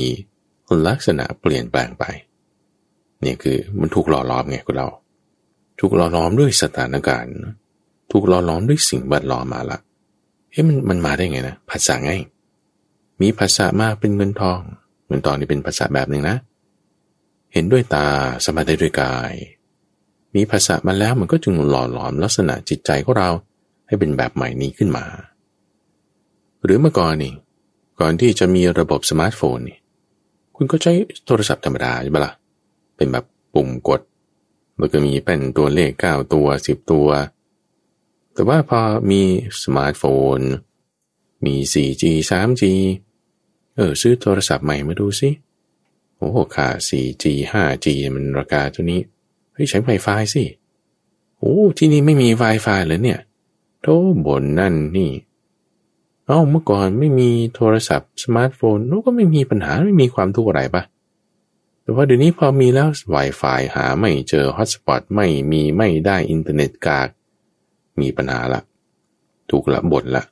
[0.89, 2.05] ลักษณะเปลี่ยนแปลงไป
[3.23, 4.89] เนี่ยคือมันถูกหล่อล้อมไงคุณเรา
[5.81, 7.33] ถูกหล่อล้อมด้วยสถานการณ์
[8.13, 9.79] ถูกหล่อหลอมด้วยสิ่งแวดล้อมมาละ
[10.51, 12.13] เฮ้ยมันมันมาได้ไงนะภาษาไง
[13.21, 14.61] มีภาษามาเป็นเงินทอง
[15.09, 16.37] เงินทองนี่เป็นภาษาแบบหนึ่งนะ
[17.53, 18.07] เห็นด้วยตา
[18.45, 19.33] สมาได้ด้วยกาย
[20.35, 23.31] มีภาษามาแล้วมันก็จึงหล่อหลอมลักษณะจิตใจของเรา
[23.87, 25.05] ให้เป็นแบบใหม่นี้ขึ้นมา
[26.67, 27.35] หรือเมื่อก่อนนี่
[28.01, 29.79] ก่อนที่จะมีระบบสมาร์ทโฟนนี่
[30.57, 30.93] คุณก็ใช้
[31.27, 32.33] โทรศัพท์ธรรมดาใช่ไหมละ่ะ
[32.97, 33.25] เป็นแบบ
[33.55, 34.01] ปุ่มกด
[34.79, 37.09] แล้วก็มีเป็นตัวเลขเก้าตัวสิบตัว
[38.33, 39.23] แต่ว่าพอมี
[39.63, 40.05] สมาร์ทโฟ
[40.37, 40.39] น
[41.45, 42.63] มี 4G 3G
[43.77, 45.31] เออซื้อโทรศัพท์ใหม่มาดูสิ
[46.17, 49.01] โอ้ค่า 4G 5G มันราคาตัวนี้
[49.53, 50.45] เฮ้ยใช้ Wi-Fi สิ
[51.39, 53.21] โอ้ที่นี่ไม่มี Wi-Fi เลยเนี่ย
[53.83, 53.87] ก็
[54.27, 55.11] บ่นนั่นนี่
[56.27, 60.83] เอ้าเมื่อก่อนไม่มีโทรศัพท์สมาร์ทโฟนนู้ก็ไม่มีปัญหาไม่มีความทุกข์อะไรปะ
[61.83, 67.09] แต่ว่าเดี๋ยวนี้พอมีแล้ว Wi-Fi หาไม่เจอ hotspot ไม่มีไม่ได้อินเทอร์เน็ตกาก
[68.01, 68.61] มีปัญหาละ
[69.51, 70.25] ทุกข์ละบทละ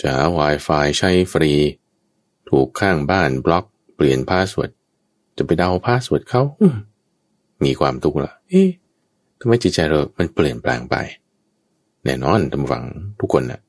[0.00, 1.52] จะ Wi-Fi ใช้ฟรี
[2.50, 3.64] ถูกข้างบ้านบล็อก
[3.94, 4.70] เปลี่ยน password
[5.36, 6.42] จะไปเดา password เขา
[7.64, 8.68] มีความทุกข์ละเอ๊ะ
[9.40, 10.96] ทำไมจิตใจเรา มันเปลี่ยนแปลงไป
[12.04, 12.84] แน่นอนท่านผู้ฟัง
[13.20, 13.60] ทุกคนน่ะ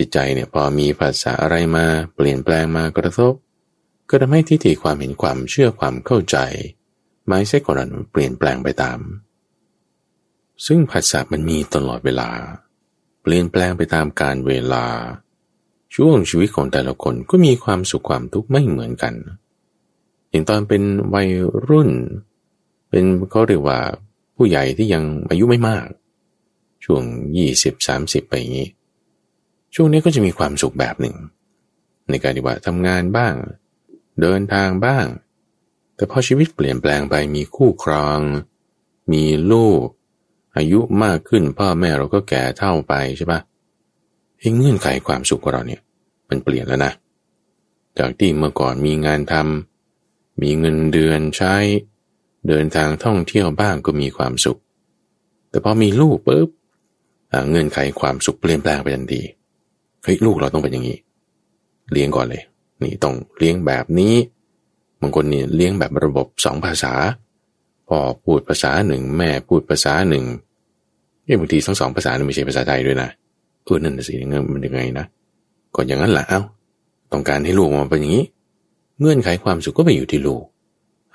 [0.00, 3.32] จิตใจเนี่ยพอมีผัสสะอะไรมาเปลี่ยนแปลงมากระทบ
[4.08, 6.36] ก็ทำให้ทิฏฐิความเห็นความเชื่อความเข้าใจ
[7.26, 8.98] ไม่ใช่ก่อนเปลี่ยนแปลงไปตาม
[10.66, 12.28] ซึ่งผัสสะมันมีตลอดเวลา
[13.22, 14.84] เปลี่ยนแปลงไปตามการเวลา
[15.94, 19.14] ช่วงชีวิตของแต่ละคนก็มีความสุขความทุกข์ไม่เหมือนกัน
[20.30, 20.82] อย่างตอนเป็น
[21.14, 21.30] วัย
[21.68, 21.90] รุ่น
[22.90, 23.78] เป็นเขาเรียกว่า
[24.36, 25.86] ผู้ใหญ่ที่ยังอายุไม่มาก
[26.84, 27.02] ช่วง
[27.36, 28.68] ยี่สิบสามสิบไปอย่างนี้
[29.74, 31.16] ช่วงนี้ก็จะมีความสุขแบบหนึ่ง
[32.10, 33.34] ในการที่ว่าทำงานบ้าง
[34.20, 35.04] เดินทางบ้าง
[35.96, 38.18] แต่พอชีวิตเปลี่ยนแปลงไปมีคู่ครอง
[39.12, 39.84] มีลูก
[40.56, 43.40] อายุมากขึ้นพ่อแม่เราก็แก่เท่าไปใช่ปะ
[44.38, 45.80] เองเงื่อนไขความสุขของเราเนี่ย
[46.28, 46.92] มันเปลี่ยนแล้วนะ
[47.98, 51.54] จากที่เมื่อก่อนมีงานทำมีเงินเดือนใช้
[52.48, 54.60] เดินทางท่องเที่ยวบ้างก็มีความสุข
[55.50, 56.48] แต่พอมีลูกปุ๊บ
[57.50, 59.22] เงื่อนไขความสุขเปลี่ยนแปลงไปทันที
[60.02, 60.98] เฮ้ยลูกเราต้องเป็นอย่างนี้
[61.92, 62.42] เลี้ยงก่อนเลย
[62.82, 64.14] นี่ต้องเลี้ยงแบบนี้
[65.00, 66.92] บางคนนี่เลี้ยงแบบระบบสองภาษา
[67.88, 70.24] พ่อพูดภาษาหนึ่งแม่พูดภาษาหนึ่ง
[71.26, 73.08] นี่บางทีทั้งสองภาษาไม่ใช่ภาษาไทยด้วยนะ
[73.64, 75.06] เออนั่นสิเงี้ยมันยังไงนะ
[75.74, 76.40] ก็อย่างนั้นแหละเอ้า
[77.12, 78.24] ต้องการให้ลูกมาเป็นอย่างนี้
[79.00, 80.42] เงื่อนไขความสุขก็ไปอยู่ที่ลูก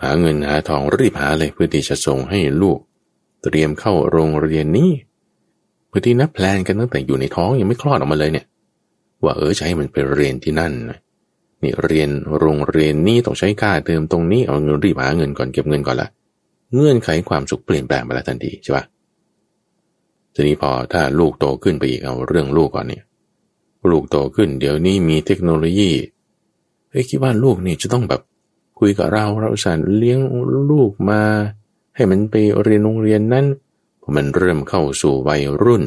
[0.02, 2.78] หาเงินหาทองรีบหาเลยเพื่อที่จะส่งให้ลูก
[3.44, 4.92] เตรียมเข้าโรงเรียนนี้
[5.88, 8.46] เพื่อที่นับ plan กันตั้งแต่อยู่ในท้องยังไม่คลอดออกมาเลยเนี่ย
[9.26, 10.74] ว่าเออจะให้มันไปเรียนที่นั่น
[11.64, 16.10] นี่เรียนโรงเรียนนี้ต้องใช้ค่าเทอมตรงนี้เอาเงินรีบหาเงินก่อนเก็บเงินก่อนละ
[16.74, 18.86] เงื่อนไขความสุขเปลี่ยนแปลงไปแล้วทันทีใช่ปะ
[20.34, 23.04] ทีนี้พอถ้าลูกโตขึ้นไปอีกเอาเรื่องลูกก่อนเนี่ย
[23.92, 25.92] ลูกโตขึ้น เดี๋ยวนี้มีเทคโนโลยี
[26.90, 28.22] เฮ้ยคิดว่าลูกนี่จะต้องแบบ
[28.80, 30.20] คุยกับเราเราสั่นเลี้ยง
[30.72, 31.22] ลูกมา
[31.96, 33.46] ให้มันไปเรียนโรงเรียนนั้น
[34.02, 35.84] พอมันเริ่มเข้าสู่วัยรุ่น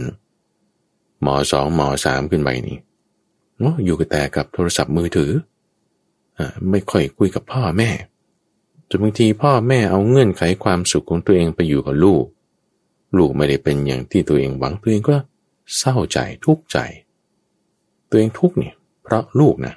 [1.25, 2.79] มสองมสามขึ้นไปนี่
[3.59, 5.33] เนาะอยู่กับแต่กับโทรศัพท์มือถือ
[6.39, 7.91] อ่าไม่ค่อยคุยกับพ่อแม่
[8.89, 12.25] จนบางทีพ่อแม่เอาเงื่อนไขความสุขของตัวเองไปอยู่กับลูก
[13.17, 15.17] ลูกไม่ได้เป็นอย่างที่ตัวเองหวังตัวเองก็
[15.79, 16.79] เศร้าใจทุกข์ใจ
[18.11, 19.75] ตัวเองทุกข์เนี่ยเพราะลูกนะ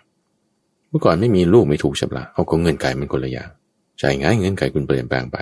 [0.89, 3.49] เมื่อก่อนไม่มีลูกไม่ถูกใช่ปะเอาก็เงื่อนไขมันคนละอย่าง
[3.99, 5.37] ใจง่ายเงื่อนไขคุณเปลี่ยนแปลงไป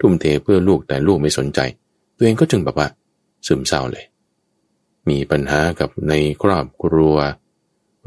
[0.00, 1.60] ทุ่มเทเพื่อลูกแต่ลูกไม่สนใจ
[2.16, 2.88] ตัวเองก็จึงแบบว่า
[3.46, 4.04] ซึมเศร้าเลย
[5.08, 7.16] มีปัญหากับในครอบครัว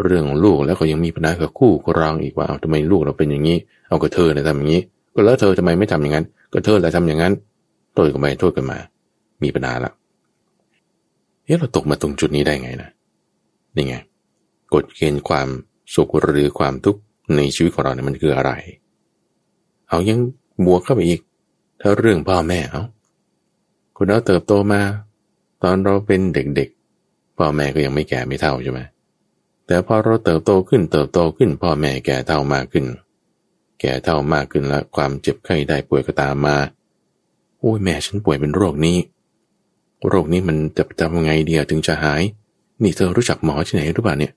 [0.03, 4.81] เรื่องลูกแล้วก็ยังมีปัญหากับคู่ครองอีกว่าเอาทำไมลูกเราเป็นอย่างนี้ เอาก็เธอเนี่ยทำอย่างนี้
[5.15, 7.33] ก็แล้วเธอทำไมไม่ทำอย่างนั้น ก็เธอแหละทำอย่างนั้น
[7.93, 8.77] โทษกันไปโทษกันมา
[9.43, 9.91] มีปัญหาละ
[11.45, 12.89] เฮ้ยเราตกมาตรงจุดนี้ได้ไงนะ
[13.75, 13.95] นี่ไง
[14.73, 15.47] กฎเกณฑ์ความ
[15.95, 17.01] สุขหรือความทุกข์
[17.35, 18.51] ในชีวิตของเราเนี่ยมันคืออะไร
[19.89, 20.19] เอายัง
[20.65, 21.19] บวกเข้าไปอีก
[21.81, 22.83] ถ้าเรื่องพ่อแม่เอา
[23.95, 24.81] คุณเราเติบโตมา
[25.63, 28.79] ตอนเราเป็นเด็กๆพ่อแม่ก็ยังไม่แก่ไม่เท่าใช่ไหม
[29.67, 32.85] แต่พอเราเติบโตขึ้นเติบโตขึ้นพ่อแม่แก่เท่ามากขึ้น
[33.79, 36.57] แก่เท่ามากขึ้นแล้วความเจ็บไข้ได้ป่วยก็ตามมา
[37.59, 38.97] โอ้ยแม่ฉันป่วยเป็นโรคนี้
[40.09, 42.23] โรคนี้มันจะทำยังไงเดียวถึงจะหาย
[42.83, 44.33] นี่เธอรู้จักหมอที่ไหนหรือเปล่าเนี่ย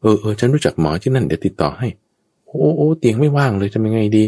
[0.00, 1.88] เออเออฉันรู้จักหมอที่นั่นเดี๋ยวติดต่อให้
[2.46, 4.24] โอ้โอ้เตียงไม่ว่างเลยทำยังไงดี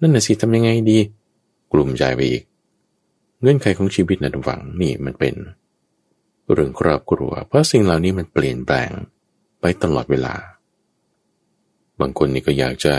[0.00, 0.98] นั่นน่ะสิทำยังไงดี
[1.72, 2.42] กลุ่มใจไปอีก
[3.40, 5.34] เงื่อนไขของชีวิตนะทุกฝังนี่มันเป็น
[6.52, 8.90] เรื่องครอบครัว เพราะสิ่งเหล่านี้มันเปลี่ยนแปลง
[9.60, 10.34] ไปตลอดเวลา
[12.00, 12.94] บางคนนี่ก็อยากจะ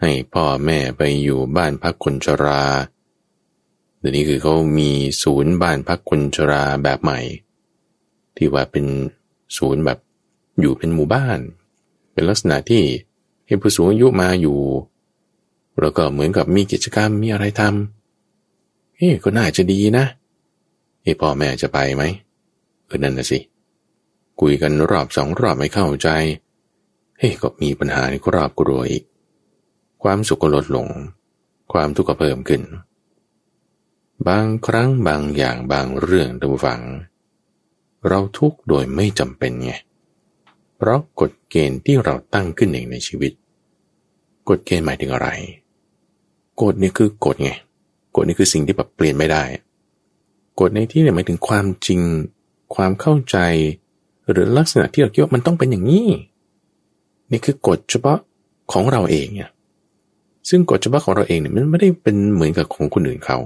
[0.00, 2.62] ให้พ่อแม่ไปอยู่บ้านพักคนชรา
[3.98, 4.90] เดี๋ยวนี้คือเขามี
[5.22, 7.20] ศูนย์บ้านพักคนชราแบบใหม่
[8.36, 8.86] ที่ว่าเป็น
[9.56, 9.98] ศูนย์แบบ
[10.60, 11.38] อยู่เป็นหมู่บ้าน
[12.12, 12.82] เป็นลักษณะที่
[13.46, 14.58] ให้ผู้สูงอายุมาอยู่
[15.80, 20.04] แล้วก็เหมือนกับมีกิจกรรมมีอะไรทำเฮ้ก็น่าจะดีนะ
[21.02, 22.02] เฮ้พ่อแม่จะไปไหม
[22.86, 23.38] เออนั่นนะสิ
[24.40, 26.08] คุยกันรอบสองรอบไม่เข้าใจ
[27.18, 29.04] เฮ้ก็มีปัญหาในครอบครัวอีก
[30.02, 30.86] ความสุขก็ลดลง
[31.72, 32.62] ความทุกข์ก็เพิ่มขึ้น
[34.28, 36.80] บางครั้งบางอย่างบางเรื่องท่านผู้ฟัง
[38.08, 39.72] เราทุกข์โดยไม่จำเป็นไง
[40.76, 43.32] เพราะกฎเกณฑ์ที่เราตั้งขึ้นเองในชีวิต
[44.48, 45.28] กฎเกณฑ์หมายถึงอะไร
[46.62, 47.50] กฎนี่คือกฎไง
[48.16, 49.42] กฎนี่คือสิ่งที่แบบเปลี่ยนไม่ได้
[50.60, 52.00] กฎในที่เนี่ยหมายถึงความจริง
[52.74, 53.36] ความเข้าใจ
[54.30, 56.08] หรือลักษณะที่เราคิดว่ามันต้องเป็นอย่างนี้
[57.30, 58.18] นี่คือกฎเฉพาะ
[58.72, 59.50] ของเราเองเนี่ย
[60.48, 63.38] ซึ่งกฎเฉพาะของเราเองเนี่ยมันไม่ได้เป็นเหมือนกับของคนอื่นเขา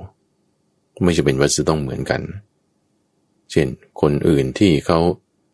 [1.02, 2.20] ไม่จะเป็นว่าจะต้องเหมือนกัน
[3.50, 3.66] เช่น
[4.00, 4.98] คนอื่นที่เขา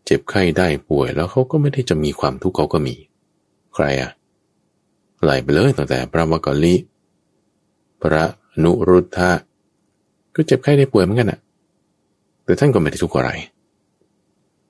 [0.05, 2.95] เจ็บไข้ได้ป่วย แล้วเขาก็ไม่ได้จะมีความทุกข์เขาก็มี
[3.75, 4.11] ใครอะ
[5.23, 6.75] ไหล่ไปเลยตั้งแต่พระวกลิ
[8.01, 8.25] พระ
[8.63, 9.31] นุรุทธะ
[10.35, 11.41] ก็เจ็บไข้ได้ป่วยเหมือนกันอะ
[12.45, 13.31] แต่ท่านก็ไม่ได้ทุกข์อะไร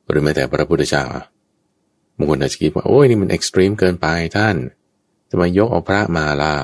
[0.09, 1.05] หรือแม้แต่พระพุทธเจ้า
[2.17, 4.57] บางคนอาจจะคิดว่าโอ้ยนี่มัน extreme เกินไปท่าน
[5.31, 6.55] จะมายกเอาพระมาล่ะ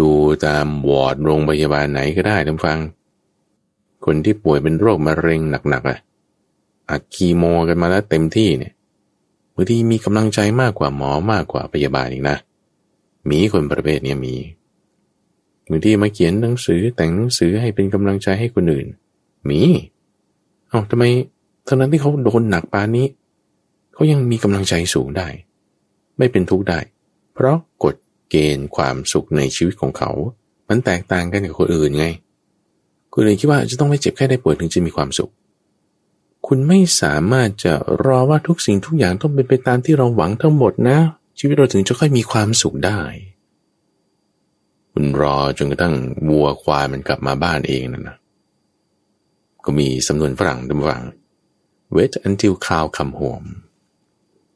[0.00, 0.10] ดู
[0.46, 2.78] ตามวอร์ดโรงพยาบาลไหนก็ได้ท่านผู้ฟัง
[4.04, 5.98] คนที่ป่วยเป็นโรคมะเร็งหนักๆอะ
[6.90, 8.72] อัดคีโมกันมาแล้วเต็มที่เนี่ย
[9.54, 12.36] บางทีมีกำลังใจมากกว่าหมอมากกว่าพยาบาลอีกนะ
[13.30, 14.34] มีคนประเภทนี้มี
[15.70, 18.86] บางทีมาเขียนหนังสือแต่งหนังสือให้เป็นกำลังใจให้คนอื่น
[19.48, 19.60] มี
[20.68, 21.04] เอ้าทำไม
[21.66, 23.06] ทั้งนั้นที่เขาโดนหนักปานนี้
[23.94, 25.28] เขายังมีกำลังใจสูงได้
[26.18, 26.80] ไม่เป็นทุกข์ได้
[27.34, 27.94] เพราะกฎ
[28.30, 30.10] เกณฑ์ความสุขในชีวิตของเขา
[30.68, 32.06] มันแตกต่างกันกับคนอื่นไง
[33.14, 35.30] คนอื่นคิดว่าจะต้องไม่เจ็บแค่ได้ป่วยถึงจะมีความสุข
[36.46, 37.72] คุณไม่สามารถจะ
[38.04, 40.98] รอว่าทุกสิ่งทุกอย่างต้องเป็นไปตามที่เราหวังทั้งหมดนะ
[41.38, 43.00] ชีวิตเราถึงจะค่อยมีความสุขได้
[44.92, 45.94] คุณรอจนกระทั่ง
[46.28, 48.16] วัวควายมันกลับมาบ้านเองนั่นนะ
[49.64, 51.02] ก็มีสำนวนฝรั่งดำวัง
[51.96, 53.48] wait until cow come home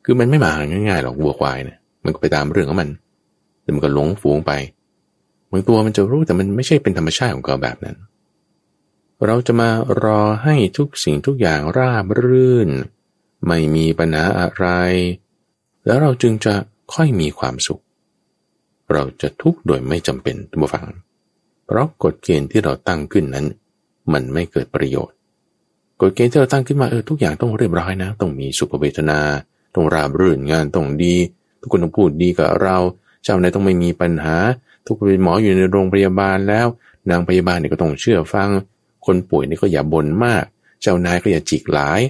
[0.04, 2.90] คือมันไม่มาง่ายๆหรอกวัวควายเนี่ยมันก็ไปตามเรื่องของมัน
[3.62, 4.52] แต่มันก็หลงฝูงไป
[5.50, 7.96] บางตัวมันจะรู้แต่มันไม่ใช่เป็นธรรมชาติของเขาแบบนั้น
[9.26, 9.70] เราจะมา
[10.02, 12.68] รอให้ทุกสิ่งทุกอย่างราบรื่น
[13.46, 14.66] ไม่มีปัญหาอะไร
[15.86, 16.54] แล้วเราจึงจะ
[16.94, 17.82] ค่อยมีความสุข
[18.92, 20.86] เราจะทุกข์โดยไม่จำเป็นทุกฝัง
[21.66, 23.46] เพราะกฎเกณฑ์ที่เราตั้งขึ้นนั้น
[24.12, 25.15] มันไม่เกิดประโยชน์
[26.00, 29.20] กฎเกณฑ์ที่เราตั้งขึ้นมาเออทุกอย่างต้องเรียบร้อยนะต้องมีสุขเวทนา
[29.74, 31.14] ต้องราบรื่นงานต้องดี
[31.60, 32.76] ทุกคนต้องพูดดีกับเรา
[33.24, 34.36] เจ้านายต้องไม่มีปัญหา
[34.86, 36.66] ทุกคนเป็นหมออยู่ในโรงพยาบาลแล้ว
[37.10, 38.48] นางพยาบาลเนี่ยก็ต้องเชื่อฟัง
[39.06, 40.44] คนป่วยนี่ก็อย่าบ่นมาก
[40.82, 42.00] เจ้านายก็อย่าจิกหลาย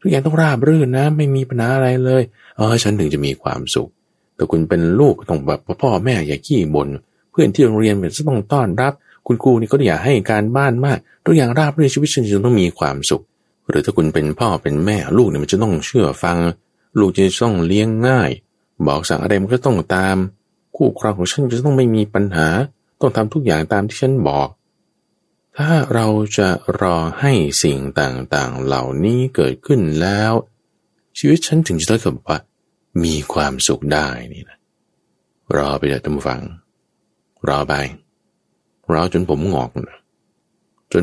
[0.00, 2.22] ทุกอย่างต้องราบรื่นนะ ไม่มีปัญหาอะไรเลย
[2.56, 3.88] เออฉันถึงจะมีความสุข
[4.36, 6.88] แต่คุณเป็นลูกต้องแบบพ่อแม่อย่าขี้บน่น
[7.30, 8.92] เพื่อนที่โรงเรียนเป็นต้องต้อนรับ
[9.26, 13.22] คุณครูนี่ก็อย่าให้การบ้านมาก ทุกอย่างราบรื่นชีวิตฉันจะต้องมีความสุข
[13.68, 16.38] หรือถ้าคุณเป็นพ่อเป็นแม่ลูกเนี่ยมันจะต้องเชื่อฟัง
[16.98, 18.30] ลูกจะต้องเลี้ยงง่าย
[18.86, 20.16] บอกสั่งอะไรมันก็ต้องตาม
[20.76, 22.48] คู่ครองของฉันจะต้องไม่มีปัญหา
[23.00, 24.48] ต้องทำทุกอย่างตามที่ฉันบอก
[25.56, 26.06] ถ้าเรา
[26.38, 26.48] จะ
[26.80, 30.32] รอให้สิ่งต่างๆ เหล่านี้เกิดขึ้นแล้ว
[31.18, 32.36] ชีวิตฉันถึงจะได้กับว่า
[33.04, 34.58] มีความสุขได้นี่นะ
[35.56, 36.40] รอไปเถอะท่านฟัง
[37.48, 37.74] รอไป
[38.92, 40.00] รอจนผมงอกนะ
[40.92, 41.02] จน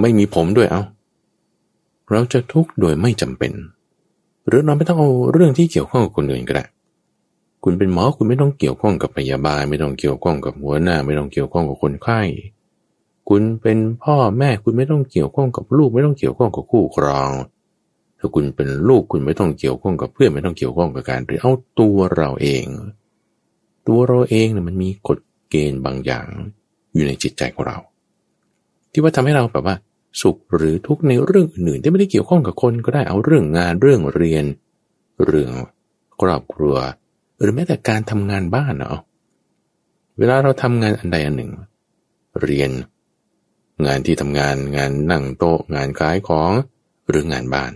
[0.00, 0.82] ไม่มีผมด้วยเอา้า
[2.10, 3.52] เราจะทุกข์โดยไม่จำเป็น
[4.46, 6.64] หรือเราไม่ต้องเอาเรื่องที่เกี่ยวข้องกับคนอื่นก็ได้
[7.64, 12.20] คุณเป็นหมอคุณไม่ต้องเกี่ยวข้องกับพยาบาล ไม่ต้องเกี่ยวข้องกับหัวหน้า ไม่ต้องเกี่ยวข้องกับคนไข้
[13.28, 17.30] คุณเป็นพ่อแม่คุณไม่ต้องเกี่ยวข้องกับลูก ไม่ต้องเกี่ยวข้องกับคู่ครอง
[18.18, 22.66] ถ้าคุณเป็นลูกคุณไม่ต้องเกี่ยวข้องกับเพื่อนไม่ต้องเกี่ยวข้องกับการหรือเอาตัวเราเอง
[23.88, 25.18] ตัวเราเองเนี่ยมันมีกฎ
[25.50, 26.26] เกณฑ์บางอย่าง
[26.94, 27.78] อยู่ในจิตใจของเรา
[28.92, 29.76] ที่ว่าทำให้เราแบบว่า
[30.20, 34.44] สุขหรือทุกข์ในเรื่องอื่นที่ไม่ได้เกี่ยวข้องกับคนก็ได้เอาเรื่องงานเรื่องเรียน
[35.26, 35.52] เรื่อง
[36.20, 36.76] ครอบครัว
[37.40, 38.98] หรือแม้แต่การทำงานบ้านเนาะ
[40.18, 41.50] เวลาเราทำงานอันใดอันหนึ่ง
[42.42, 42.70] เรียน
[43.86, 46.52] งานที่ทำงานงานนั่งโต๊ะ งานขายของ
[47.08, 47.72] หรืองานบ้าน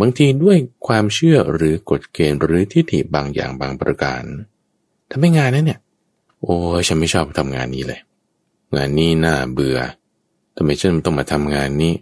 [0.00, 4.22] บางทีด้วยความเชื่อหรือกฎเกณฑ์หรือทิฏฐิบางอย่างบางประการ
[5.10, 5.80] ทำให้งานนั้นเนี่ย
[6.42, 8.00] โอ้ฉันไม่ชอบทำงานนี้เลย
[8.76, 9.78] งานนี้น่าเบื่อ
[10.60, 11.94] ทำไมฉันต้องมาทำงานนี้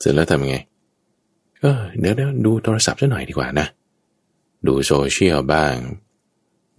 [0.00, 0.56] เสร็จแล้วทำยังไง
[1.62, 3.66] ก็เดี๋ยวดูโทรศัพท์ซะหน่อยดีกว่านะ
[4.66, 5.74] ดูโซเชียลบ้าง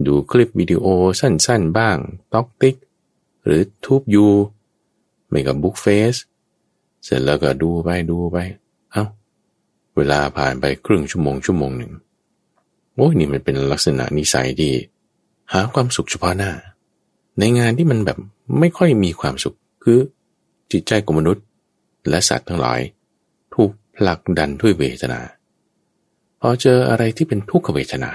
[0.08, 0.86] ดูคลิปวิดีโอ
[1.20, 1.98] สั้นๆบ้าง
[2.34, 2.76] ต็อกติ๊ก
[3.46, 4.28] หรือทูบยู
[5.30, 6.16] ไม่กับบุ๊กเฟส
[7.04, 8.38] เสร็จแล้วก็ดูไปดูไป
[8.92, 9.06] เอ้า
[9.96, 11.92] เวลาผ่านไปครึ่งชั่วโมงชั่วโมงหนึ่ง
[12.96, 14.74] โอ้ยนี่มันเป็นลักษณะนิสัยที่
[15.54, 16.52] หาความสุขเฉพาะหน้า
[17.40, 18.18] ในงานที่มันแบบ
[18.60, 20.00] ไม่ค่อยมีความสุข คือ
[20.72, 21.44] จิตใจของมนุษย์
[22.10, 22.80] และสัตว์ทั้งหลาย
[23.54, 25.22] ถูกผลักดันด้วยเวทนา
[26.42, 28.12] พอเจออะไรที่เป็นทุกขเวทนา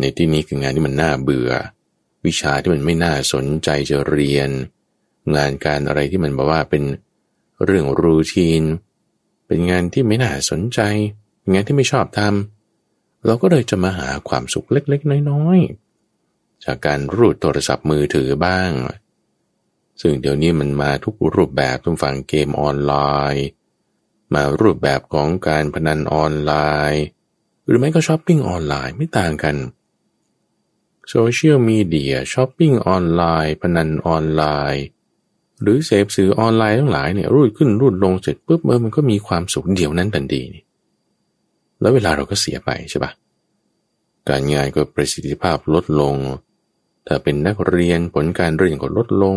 [0.00, 1.50] ในที่นี้คืองานที่มันน่าเบื่อ
[2.26, 4.50] วิชาที่มันไม่น่าสนใจจะเรียน
[5.36, 6.84] งานการอะไรที่มันบอกว่าเป็น
[7.64, 8.62] เรื่องรูทีน
[9.46, 10.80] เป็นงานที่ไม่น่าสนใจ
[11.52, 18.70] งานที่ไม่ชอบทำเราก็เลยจะมาหาความสุขเล็กๆ น้อยๆ จากการรูดโทรศัพท์มือถือบ้าง
[20.00, 22.94] ซึ่งเดี๋ยวนี้มันมาทุกรูปแบบท่านผู้ฟังเกมออนไล
[23.34, 23.46] น์
[24.34, 26.52] มารูปแบบของการพนันออนไล
[26.92, 27.04] น์
[27.66, 29.56] หรือไม่ก็ช้อปปิ้งออนไลน์ไม่ต่างกัน
[31.10, 34.84] โซเชียลมีเดียช้อปปิ้งออนไลน์พนันออนไลน์
[35.62, 40.64] หรือเสพสื่อออนไลน์ทั้งหลายเนี่ยรูดขึ้นรูดลงเสร็จปุ๊บเออมันก็มีความสุขเดี๋ยวนั้นทันทีนี่
[41.80, 43.12] แล้วเวลาเราก็เสียไปใช่ปะ
[44.28, 46.14] การงานก็ประสิทธิภาพลดลง
[47.06, 49.36] ถ้าเป็นนักเรียนผลการเรียนก็ลดลง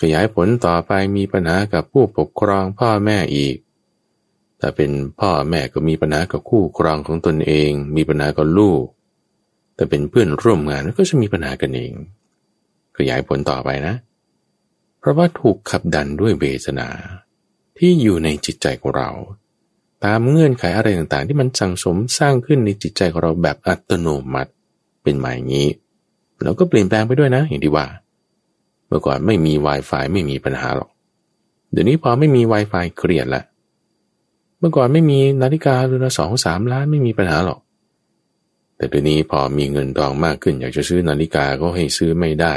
[0.00, 3.56] ขยายผลต่อไปมีปัญหากับผู้ปกครองพ่อแม่อีก
[4.58, 4.90] แต่เป็น
[5.20, 8.84] พ่อแม่ก็มีปัญหากับคู่ครองของตนเอง มีปัญหากับลูก
[9.74, 11.92] แต่เป็นเพื่อนร่วมงานก็จะมีปัญหากันเอง
[12.96, 13.94] ขยายผลต่อไปนะ
[14.98, 16.88] เพราะว่าถูกขับดันด้วยเบสนา
[17.78, 19.10] ที่อยู่ในจิตใจของเรา
[20.04, 24.52] ตามเงื่อนไขอะไรต่างๆ ที่มันสั่งสมสร้างขึ้นในจิตใจของเราแบบอัตโนมัติ
[25.02, 25.68] เป็นหมายงี้
[26.42, 27.86] แล้วก็เปลี่ยนแปลงไปด้วยนะอย่างที่ว่า
[28.92, 30.90] มื่อก่อนไม่มี Wi-Fi ไม่มีปัญหาหรอก
[31.72, 33.42] เดี๋ยวนี้พอไม่มี Wi-Fi เครียดละ
[34.58, 37.60] เมื่อก่อนไม่มีนาฬิกาเรือนสองสามล้านไม่มีปัญหาหรอก
[38.76, 42.54] แต่เดี๋ยวนี้พอมีเงินทองมากขึ้น อยากจะซื้อนาฬิกาก็ให้ซื้อไม่ได้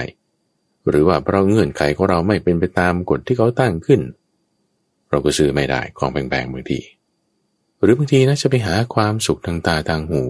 [0.90, 4.02] หรือว่าเพราะเงื่อนไขของเราไม่เป็นไปตามกฎที่เขาตั้งขึ้น
[5.10, 6.80] เราก็ซื้อไม่ได้ของแพงๆบางที
[7.82, 10.24] หรือบางทีนะจะไปหาความสุขทางตาทางหู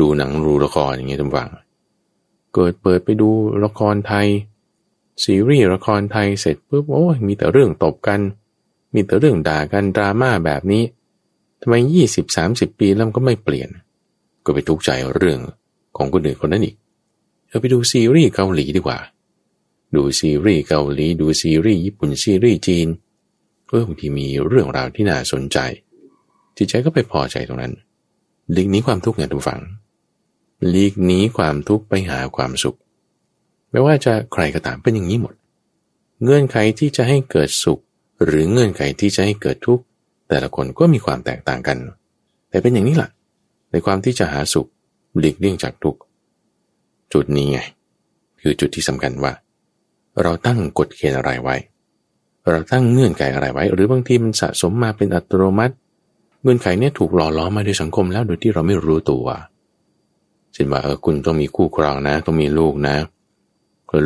[0.00, 1.50] ดูหนังรูละครอย่างเงี้ยทุกฝัง
[2.54, 3.30] เกิดเปิดไปดู
[3.64, 4.26] ละครไทย
[5.24, 8.20] ซีรีส์ละครไทยเสร็จปุ๊บโอ้ยมีแต่เรื่องตบกัน
[8.94, 10.84] มีแต่เรื่องด่ากันดราม่าแบบนี้
[11.60, 13.68] ทำไมยี่สิบสามสิบปีแล้วก็ไม่เปลี่ยน
[14.44, 15.38] ก็ไปทุกข์ใจเรื่อง
[15.96, 16.76] ของคนอื่นคนนั้นอีก
[17.48, 18.98] เราไปดูซีรีส์เกาหลีดีกว่า
[19.94, 22.88] ดูซีรีส์เกาหลี ดูซีรีส์ญี่ปุ่นซีรีส์จีน
[23.68, 25.58] เออบางทีมีเรื่องราวที่น่าสนใจ
[26.56, 27.72] จิตใจก็ไปพอใจตรงนั้น
[28.52, 29.60] หลีกนี้ความทุกข์ไงทุกฝัง
[30.68, 32.78] หลีกนี้ความทุกข์ไปหาความสุข
[33.70, 35.34] ไม่ว่าจะใครก็ตามเป็นอย่างนี้หมด
[36.22, 37.80] เงื่อนไขที่จะให้เกิดสุข
[38.24, 39.84] หรือเงื่อนไขที่จะให้เกิดทุกข์
[40.28, 41.78] แต่ละคนก็มีความแตกต่างกัน
[42.50, 43.10] แต่เป็นอย่างนี้แหละ
[43.70, 44.68] ในความที่จะหาสุข
[45.18, 46.00] หลีกเลี่ยงจากทุกข์
[47.12, 47.58] จุดนี้ไง
[48.40, 49.32] คือจุดที่สำคัญว่า
[50.22, 51.56] เราตั้งกฎเกณฑ์อะไรไว้
[52.50, 55.74] เราตั้งเงื่อนไขอะไรไว้ หรือบางทีมันสะสมมาเป็นอัตโนมัติ
[56.42, 59.26] เงื่อนไขเนี้ยถูกหล่อล้อมมาโดยสังคมแล้วโดยที่เราไม่รู้ตัว
[60.54, 63.19] เช่นว่าเออคุณต้องมีคู่ครองนะ ต้องมีลูกนะเ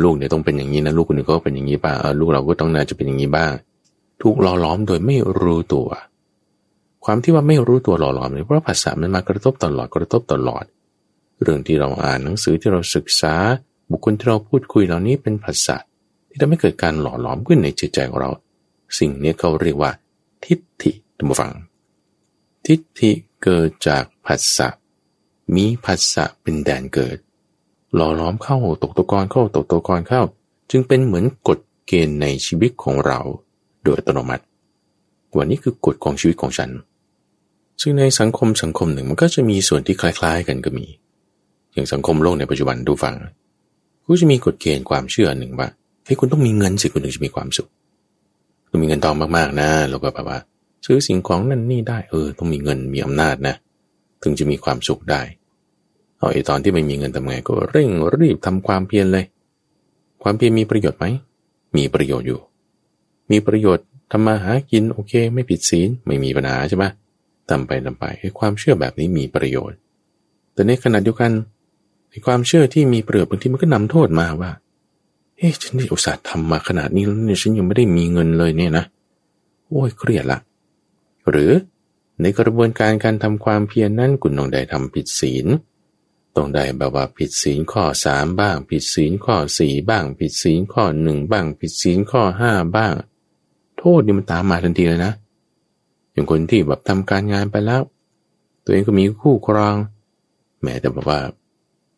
[0.03, 3.51] ลูกเนี่ยต้องเป็นอย่างนี้นะลูกคนอื่นก็เป็นอย่างนี้บ้างเออลูกเราก็ต้องน่าจะเป็นอย่างนี้บ้าง
[4.21, 5.89] ถูกหล่อล้อมโดยไม่รู้ตัว
[7.05, 10.63] ความที่ว่าไม่รู้ตัวหล่อล้อมเนี่ยเพราะภาษามันมากระทบตลอดกระทบตลอด
[11.41, 13.33] เรื่องที่เราอ่านหนังสือที่เราศึกษา
[13.91, 15.75] บุคคลที่เราพูดคุยเหล่านี้เป็นภาษา
[16.29, 18.31] ที่ทำให้เกิดการหล่อหลอมขึ้นในจิตใจของเรา
[18.99, 19.91] สิ่งนี้เขาเรียกว่า
[20.45, 21.51] ทิฏฐิท่านผู้ฟัง
[22.65, 23.11] ทิฏฐิ
[23.43, 24.67] เกิดจากภาษา
[25.55, 27.17] มีภาษาเป็นแดนเกิด
[27.95, 30.21] หล่อล้อมเข้าตกตะกอนเข้าตกตะกอนเข้า
[30.71, 33.19] จึงเป็นเหมือนกฎเกณฑ์ในชีวิตของเรา
[33.83, 34.43] โดยอัตโนมัติ
[35.37, 36.69] วันนี้คือกฎของชีวิตของฉัน
[37.81, 40.85] ซึ่งในสังคมสังคมหนึ่งมันก็จะมีส่วนที่คล้ายๆกันก็มี
[41.73, 43.15] อย่างสังคมโลกในปัจจุบันดูฟัง
[44.05, 45.67] ก็จะมีกฎเกณฑ์ความเชื่อหนึ่งว่า
[46.05, 47.69] เฮ้ยคุณต้องมีเงินสิคุณถึงจะมีความสุข
[48.69, 50.39] ต้องมีเงินทองมากๆนะแล้วก็แบบว่า
[50.85, 53.55] ซื้อสิ่งของนั่นนี่ได้เออ ต้องมีเงินมีอำนาจนะ
[54.23, 55.21] ถึงจะมีความสุขได้
[56.17, 59.25] เอาไอตอนที่ไม่มีเงินทำไงก็เร่งรีบทำความเพียรเลย
[60.23, 61.05] ความเพียรมีประโยชน์ไหม
[61.77, 62.39] มีประโยชน์อยู่
[63.31, 66.85] มีประโยชน์ทำมาหากินโอเค ไม่ผิดศีลไม่มีปัญหาใช่ไหม
[67.49, 69.77] ทำไปทำไปไอ้ความเชื่อแบบนี้มีประโยชน์
[70.53, 71.31] แต่ในขณะเดียวกัน
[72.09, 74.51] ไอ้ความเชื่อที่มีประโยชน์บางทีมันก็นำโทษมาว่า
[75.37, 78.85] เฮ้ยฉันได้อุตส่าห์ทำมาขนาดนี้แล้วเนี่ยฉันยังไม่ได้มีเงินเลยเนี่ยนะ
[79.67, 80.39] โอ้ยเครียดละ
[81.29, 81.51] หรือ
[82.21, 85.47] ในกระบวนการการทำความเพียรนนั้นคุณต้องได้ทำผิดศีล
[86.35, 92.93] ต้องได้แบบว่าผิดศีลข้อสามบ้าง ผิดศีลข้อสี่บ้าง ผิดศีลข้อหนึ่งบ้าง ผิดศีลข้อห้าบ้าง
[93.77, 95.13] โทษนี่มันตามมาทันทีเลยนะ
[96.11, 97.81] อย่างคนที่แบบทำการงานไปแล้ว
[98.63, 99.75] ตัวเองก็มีคู่ครอง
[100.61, 101.19] แม้แต่แบบว่า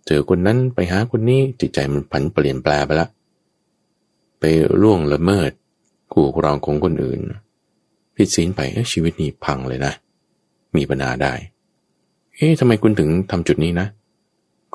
[0.07, 3.09] เจอคนนั้นไปหาคนนี้จิตใจมันผันเปลี่ยนแปลไปล้ว
[4.39, 4.43] ไป
[4.81, 5.51] ล่วงละเมิด
[6.13, 7.19] คู่ครองของคนอื่น
[8.15, 8.61] ผิดศีลไป
[8.91, 9.93] ชีวิตนี้พังเลยนะ
[10.75, 11.33] มีปัญหาได้
[12.35, 13.87] เอ๊ะทำไมคุณถึงทำจุดนี้นะ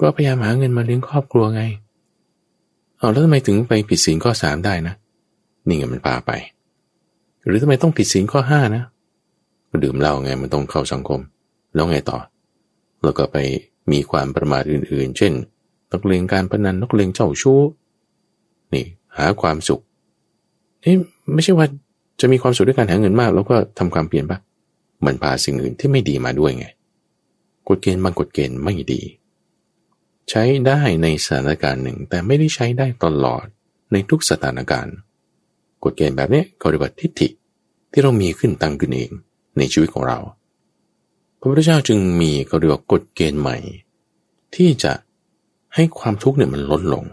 [0.00, 1.62] ก็พยายามหาเงินมาเลี้ยงครอบครัวไง
[2.98, 4.94] เอาแล้วทำไมถึงไปผิดศีลข้อสามได้นะ
[5.66, 6.32] นี่ไงมันพาไป
[7.44, 8.82] หรือทำไมต้องผิดศีลข้อห้านะ
[9.84, 11.20] ดื่มเหล้าไงมันต้องเข้าสังคม
[11.74, 12.18] แล้วไงต่อ
[13.02, 13.36] แล้วก็ไป
[13.92, 15.32] มีความประมาทอื่นๆ เช่น
[15.92, 17.60] นักเลงการพนันนักเลงเจ้าชู้
[18.74, 18.84] นี่
[19.16, 19.80] หาความสุข
[20.82, 20.96] เอ๊ะ
[21.34, 21.66] ไม่ใช่ว่า
[22.20, 24.38] จะมีความสุขด้วยการหาเงินมาก แล้วก็ทำความเปลี่ยนปะ
[25.06, 26.66] มันพาสิ่งอื่นที่ไม่ดีมาด้วยไง
[27.68, 29.00] กฎเกณฑ์บางกฎเกณฑ์ไม่ดี
[30.30, 33.44] ใช้ได้ในสถานการณ์หนึ่ง แต่ไม่ได้ใช้ได้ตลอด
[33.92, 34.94] ในทุกสถานการณ์
[35.84, 37.28] กฎเกณฑ์แบบนี้เขาเรียกว่าทิฏฐิ
[37.92, 39.10] ที่เรามีขึ้นตั้งขึ้นเอง
[39.58, 40.18] ในชีวิตของเรา
[41.38, 43.56] พระพุทธเจ้าจึงมีเขาเรียกว่ากฎเกณฑ์ใหม่
[44.54, 44.92] ที่จะ
[45.74, 47.04] ให้ความทุกข์เนี่ยมันลดลง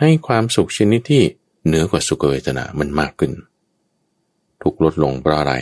[0.00, 1.22] ให้ความสุขชนิดที่
[1.66, 3.32] เหนือกว่าสุขเวทนามันมากขึ้น
[4.62, 5.54] ทุกลดลงเพราะอะไร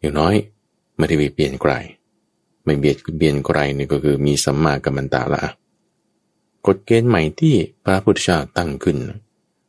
[0.00, 0.34] อย่างน้อย
[0.96, 1.72] ไม่ได้ไปเปลี่ยนไกล
[2.64, 5.44] ไม่เบียดเบียนใครนี่ก็คือมีสัมมากัมมันตาละ
[6.66, 7.54] กฎเกณฑ์ใหม่ที่
[7.84, 8.96] พระพุทธเจ้าตั้งขึ้น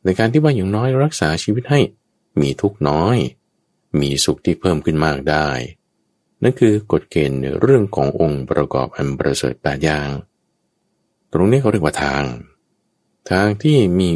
[0.04, 1.80] ในการที่ว่าอย่างน้อยรักษาชีวิตให้
[2.40, 3.16] มีทุกน้อย
[4.00, 5.48] มีสุขที่เพิ่มขึ้นมากได้
[6.42, 10.08] นั่นคือกฎเกณฑ์เรื่องขององค์ประกอบอันประเสริฐแปดอย่าง
[11.32, 12.24] ตรงนี้เขาเรียกว่าทาง
[13.30, 14.10] ทางที่มี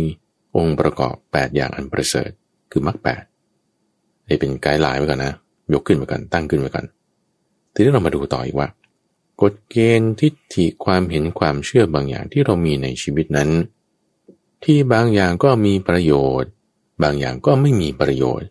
[0.57, 2.31] องค์ประกอบแปดอย่างอันประเสริฐ
[2.70, 3.22] คือมรรคแปด
[4.29, 5.33] นี่เป็นไกด์ไลน์ไว้ก่อนนะ
[5.72, 6.87] ยกขึ้นมาก่อนตั้งขึ้นมาก่อน
[7.77, 8.68] ทีนี้เรามาดูต่ออีกว่า
[9.43, 13.51] กฎเกณฑ์ทิฏฐิความเห็นความเชื่อบางอย่างที่เรามีในชีวิตนั้น
[14.64, 16.51] ที่บางอย่างก็มีประโยชน์
[17.03, 18.49] บางอย่างก็ไม่มีประโยชน์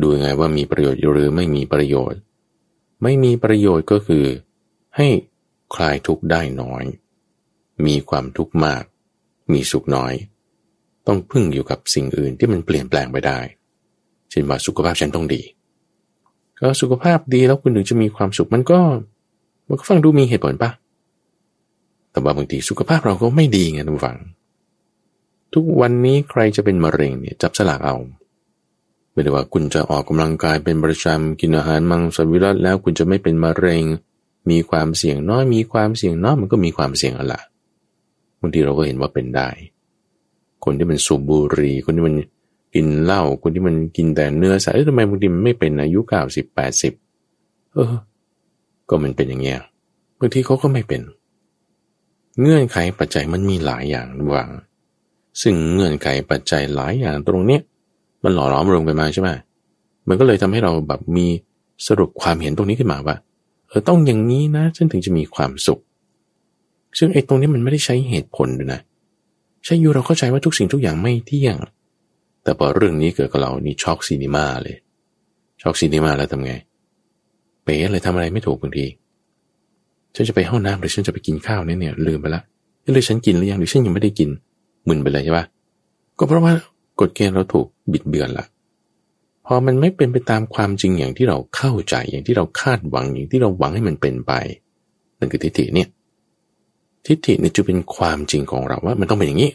[0.00, 2.20] ดูไงว่ามีประโยชน์หรือไม่มีประโยชน์
[3.02, 4.24] ไม่มีประโยชน์ก็คือ
[4.96, 5.08] ให้
[5.74, 6.84] คลายทุกข์ได้น้อย
[7.86, 8.82] มีความทุกข์มาก
[9.52, 10.14] มีสุขน้อย
[11.06, 13.38] ต้องพึ่งอยู่กับสิ่งอื่นที่มันเปลี่ยนแปลงไปได้
[14.30, 15.42] เช่นว่าสุขภาพฉันต้องดี
[16.80, 18.80] สุขภาพดีแล้วคุณถึงจะมีความสุขมันก็
[19.68, 20.70] มันก็ฟังดูมีเหตุผลปะ
[22.10, 24.18] แต่ว่าบางทีสุขภาพเราก็ไม่ดีไงทุกฝัง
[25.54, 27.96] ทุกวันนี้ใครจะเป็นมะเร็งเนี่ยจับสลากเอา
[29.12, 33.84] ไม่ได้ว่าคุณจะออกกำลังกายเป็นประจำกินอาหารมังสวิรัตแล้วคุณจะไม่เป็นมะเร็ง
[34.50, 37.40] มีความเสี่ยงน้อย มีความเสี่ยงน้อยมันก็มีความเสี่ยงอะละ
[38.40, 39.48] บางทีเราก็เห็นว่าเป็นได้
[40.64, 42.14] คนที่มันสูบบุหรี่คนที่มัน
[42.74, 46.92] กินเหล้าคนที่มันกินแต่เนื้อสัตว์ทำไมบางทีมันไม่เป็นอายุเก้าสิบแปดสิบ
[47.74, 47.94] เออ
[48.88, 49.58] ก็มันเป็นอย่างเงี้ย
[50.18, 51.00] บางทีเขาก็ไม่เป็น
[52.40, 54.50] เงื่อนไขปัจจัยมันมีหลายอย่างวาง
[55.42, 57.60] ซึ่งเงื่อนไขปัจจัยหลายอย่างตรงเนี้ย
[58.22, 59.28] มันหล่อล้อมรวมกันมาใช่ไหม
[60.08, 61.26] มันก็เลยทำให้เราแบบมี
[61.86, 63.16] สรุปความเห็นตรงนี้ขึ้นมาว่า
[63.68, 65.80] เออต้องอย่างนี้นะฉันถึงจะมีความสุข
[66.98, 68.80] ซึ่งไอ้ตรงนี้มันไม่ได้ใช้เหตุผลด้วยนะ
[69.64, 71.56] ใช่อยู่เราเข้าใจว่าทุกสิ่งทุกอย่างไม่เที่ยง
[72.44, 74.76] แต่พอเรื่องนี้เกิดกับเรานี่ shock cinema เลย
[75.62, 76.52] shock cinema แล้วทำไง
[77.64, 78.86] เป๋เลยทำอะไรไม่ถูกบางที
[80.14, 82.42] ฉันจะไปห้องน้ำหรือฉันจะไปกินข้าวเนี่ยเนี่ยลืมไปละ
[82.92, 84.28] เลยฉันกินหรือยังหรือฉันยังไม่ได้กิน
[84.88, 85.44] มึนไปเลยใช่ปะ
[86.18, 86.54] ก็เพราะว่า
[87.00, 88.46] กฎเกณฑ์เราถูกบิดเบือนละ
[89.46, 94.32] พอมันไม่เป็นไปตามความจริงอย่างที่เราเข้าใจอย่างที่เราคาดหวังอย่างที่เราหวังให้มันเป็นไป
[95.18, 95.88] นั่นคือทิฏฐิเนี่ย
[97.06, 99.50] ทิฏฐิเนี่ยจะเป็นความจริงของเราว่า มันต้องเป็นอย่างนี้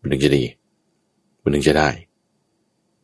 [0.00, 0.42] มันถึงจะดี
[1.42, 1.88] มันถึงจะได้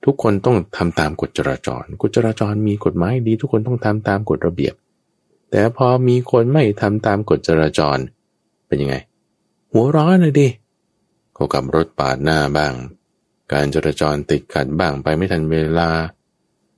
[0.04, 4.74] ทุกคนต้องทำตามกฎจราจร กฎจราจรมีกฎหมายดี ทุกคนต้องทำตามกฎระเบียบ
[5.50, 7.98] แต่พอมีคนไม่ทำตามกฎจราจร
[8.66, 8.96] เป็นยังไง
[9.72, 10.48] หัวร้อนเลยดิ
[11.34, 12.74] เขากับรถปาดหน้าบ้าง
[13.52, 15.88] การจราจรติดขัดบ้างไปไม่ทันเวลา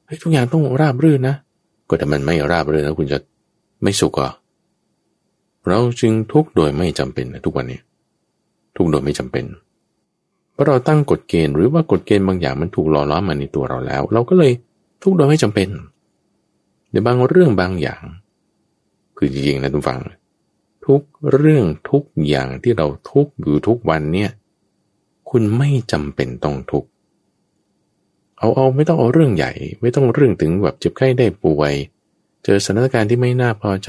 [0.05, 1.37] เฮ้ยทุกอย่างต้องราบรื่นนะ
[1.89, 3.19] ก็แต่มันไม่ราบรื่นแล้วคุณจะ
[3.83, 4.33] ไม่สุขอะ
[5.69, 7.81] เราจึงทุกโดยไม่จำเป็นนะทุกวันนี้
[8.77, 14.53] ทุกโดยไม่จำเป็นเพราะเราตั้งกฎเกณฑ์หรือว่ากฎเกณฑ์บางอย่างมันถูกหล่อล้อมมาในตัวเราแล้ว เราก็เลย
[15.03, 15.69] ทุกโดยไม่จำเป็น
[16.91, 18.03] ในบางเรื่องบางอย่าง
[19.17, 20.01] คือจริงๆนะทุกฝัง
[20.87, 21.03] ทุก
[21.33, 24.31] เรื่องทุกอย่างที่เราทุกอยู่ทุกวันเนี่ย
[25.31, 26.85] คุณไม่จำเป็นต้องทุก
[28.39, 31.73] เอาเอาไม่ต้องเอาเรื่องใหญ่ ไม่ต้องเรื่องถึงแบบเจ็บไข้ได้ป่วย
[32.45, 33.89] เจอสถานการณ์ที่ไม่น่าพอใจ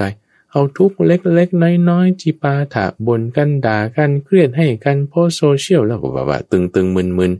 [0.56, 7.32] เอาทุกเล็กๆ น้อยๆจิปาถะบนกันด่ากันเครียดให้กันโพสโซเชียลแล้วแบบว่าตึงตึงมึนมึน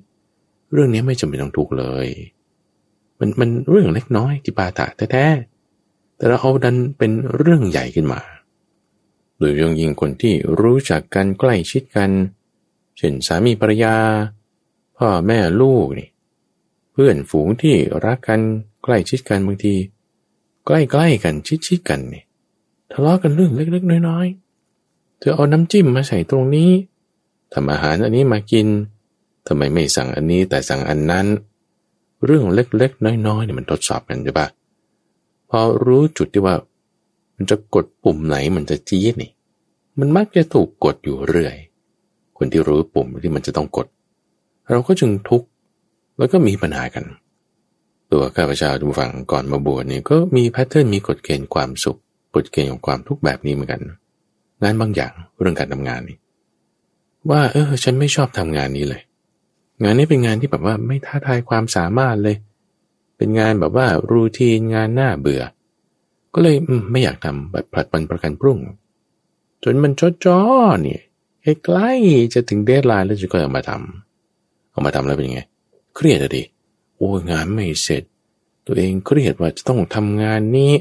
[0.73, 2.07] เรื่องนี้ไม่จำเป็นต้องทุกเลย
[3.19, 8.21] มันมันเรื่องเล็กน้อยจิปาถะแท้ๆแต่เราเอาดันเป็นเรื่องใหญ่ขึ้นมา
[9.39, 12.11] โดยเรื่องยิ่งคนที่รู้จักกันใกล้ชิดกัน
[12.97, 13.97] เช่นสามีภรรยา
[14.97, 16.09] พ่อแม่ลูกนี่
[16.93, 18.41] เพื่อนฝูงที่รักกัน
[18.85, 19.75] ใกล้ชิดกันบางที
[20.67, 21.35] ใกล้ๆกัน
[21.67, 22.26] ชิดๆกันนี่
[22.93, 26.71] ทะเลาะกันเรื่องเล็กๆน้อยๆ เธอเอาน้ำจิ้มมาใส่ตรงนี้
[27.53, 28.67] ทำอาหารอันนี้มากิน
[29.47, 31.27] ทำไมไม่สั่งอันนี้แต่สั่งอันนั้น
[32.25, 34.47] เรื่องเล็กๆ น้อยๆเนี่ยมันทดสอบกันใช่ปะ
[35.51, 36.55] พอรู้จุดที่ว่า
[37.37, 39.31] มันจะกดปุ่มไหนมันจะจี๊ดนี่
[39.99, 41.57] มันมักจะถูกกดอยู่เรื่อย
[42.37, 43.87] คนที่รู้ปุ่มที่มันจะต้องกด
[44.71, 45.47] เราก็จึงทุกข์
[46.19, 47.05] แล้วก็มีปัญหากัน
[48.13, 51.99] ตัวข้าพเจ้าทุกฝั่งก่อนมาบวชนี่ก็มีแพทเทิร์นมีกฎเกณฑ์ความสุข
[52.37, 53.81] กฎเกณฑ์ของความทุกข์แบบนี้เหมือนกัน
[54.63, 56.19] งานบางอย่างเรื่องการทำงานนี่
[57.31, 59.03] ว่า เออ ฉันไม่ชอบทำงานนี้เลย
[59.83, 62.37] งานนี้เป็นงานที่แบบว่าไม่ท้าทายความสามารถเลย
[63.17, 65.43] เป็นงานแบบว่ารูทีนงานหน้าเบื่อ
[66.35, 66.57] ก็เลย
[66.93, 68.59] ไม่อยากทำแบบผลัดวันประกันพรุ่ง
[69.65, 70.41] จนมันจดจ้อ
[70.83, 71.01] เนี่ย
[71.65, 71.91] ใกล้
[72.35, 75.41] จะถึงเดทไลน์แล้วจะก็เอามาทำเอามาทำแล้วเป็นยังไง
[75.95, 76.43] เครียดอะดิ
[76.97, 78.03] โอ้งานไม่เสร็จ
[78.67, 80.73] ตัวเองเครียดว่าจะต้องทำงานนี้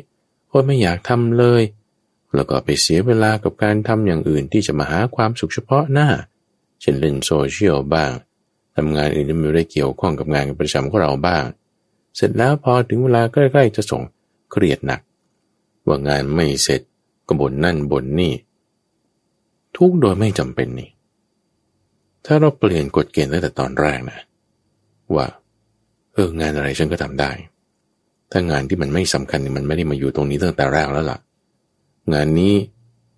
[0.56, 1.64] โอ้ไม่อยากทำเลย
[2.36, 6.10] แล้วก็ไปเสียเวลากับการทำอย่างอื่นที่จะมาหาความสุขเฉพาะหน้า
[6.82, 8.12] เช่นเล่นโซเชียลบ้าง
[8.76, 11.44] ทำงานอื่นที่ไม่ได้เกี่ยวข้องกับงานประจำของเราบ้าง
[12.16, 14.02] เสร็จแล้วพอถึงเวลาใกล้ๆจะส่ง
[14.52, 15.02] เครียดหนัก
[15.88, 16.82] ว่างานไม่เสร็จ
[17.28, 18.34] ก็บ่นนั่นบ่นนี่
[19.76, 20.90] ทุกโดยไม่จำเป็นนี่
[22.26, 24.20] ถ้าเราเปลี่ยนกฎเกณฑ์ตั้งแต่ตอนแรกนะ
[25.16, 25.26] ว่า
[26.14, 27.32] เอองานอะไรฉันก็ทำได้
[28.32, 31.20] ถ้างานที่มันไม่สำคัญมันไม่ได้มาอยู่ตรงนี้ตั้งแต่แรกแล้วล่ะ
[32.14, 32.54] งานนี้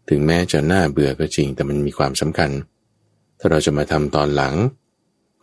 [0.10, 2.50] ถึงแม้จะน่าเบื่อก็จริง แต่มันมีความสำคัญ
[3.40, 4.56] ถ้าเราจะมาทำตอนหลัง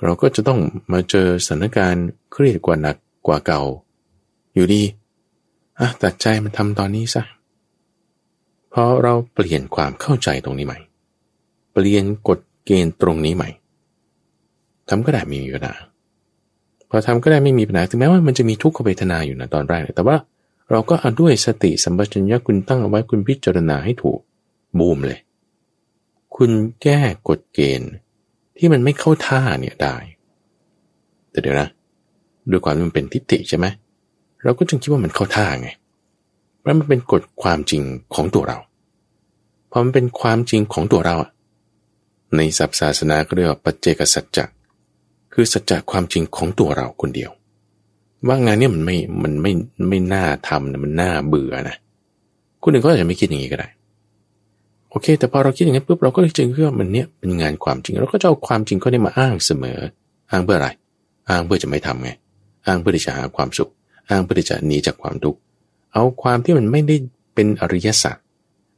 [0.03, 0.61] เราก็จะต้อง
[0.93, 2.97] มาเจอสถานการณ์เครียดกว่าหนัก
[3.27, 3.63] กว่าเก่า
[4.55, 4.83] อยู่ดี
[5.81, 7.23] อะตัดใจมันทำตอนนี้ซะ
[8.73, 10.79] พอเราเปลี่ยนความเข้าใจตรงนี้ใหม่
[11.73, 13.51] เปลี่ยนกฎเกณฑ์ตรงนี้ใหม่
[14.89, 15.75] ทำก็ได้ม่มีปัญหา
[16.97, 20.17] พอทำก็ได้ไม่มีปัญหาถึงแม้ว่ามันจะมีทุกขเวทนาอยู่นะตอนแรกแต่ว่า
[20.71, 24.19] เราก็เอาด้วยสติสัมปชัญญะคุณตั้งเอาไว้คุณพิจารณาให้ถูก
[24.79, 25.21] บูมเลย
[26.37, 26.51] คุณ
[26.83, 27.91] แก้กฎเกณฑ์
[28.59, 29.97] ที่มันไม่เข้าท่าเนี่ยได้
[31.31, 31.69] แต่เดี๋ยวนะ
[32.51, 33.67] ด้วยความที่มันเป็นทิฏฐิใช่ไหม
[34.45, 35.69] เราก็จึงคิดว่ามันเข้าท่าไง
[36.59, 37.83] เพราะมันเป็นกฎความจริง
[38.15, 38.59] ของตัวเรา
[39.71, 41.31] พอมันเป็นความจริงของตัวเราอะ
[42.37, 44.45] ในศัพท์ศาสนาก็เรียกว่าปัจเจกสัจจะ
[45.35, 47.31] คือสัจจะความจริงของตัวเราคนเดียว
[48.29, 49.53] ว่างานนี้มันไม่มันไม่
[49.89, 51.77] ไม่น่าทำนะมันน่าเบื่อนะ
[52.63, 53.69] คนอื่นก็อาจจะไม่คิดอย่างนี้ก็ได้
[54.91, 59.79] โอเค แต่พอเราคิดอย่างนี้ปุ๊บเราก็เลยจึงเชื่อมันเนี้ยเป็นงานความจริงเราก็จะเอาความจริงเขาเนี่ยมาอ้างเสมอ
[60.31, 60.69] อ้างเพื่ออะไร
[61.29, 62.11] อ้างเพื่อจะไม่ทำไง
[62.67, 63.71] อ้างเพื่อที่จะหาความสุข
[64.09, 65.39] อ้างเพื่อที่จะหนีจากความทุกข์
[65.93, 66.97] เอาความที่มันไม่ได้
[67.35, 68.17] เป็นอริยสัจ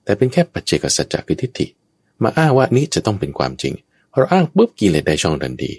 [0.05, 1.67] แต่เป็นแค่ปัจเจกสัจจะคือทิฏฐิ
[2.23, 3.75] มาอ้างว่านี้จะต้องเป็นความจริง
[4.13, 5.73] พอเราอ้างปุ๊บกิเลสได้ช่องทันที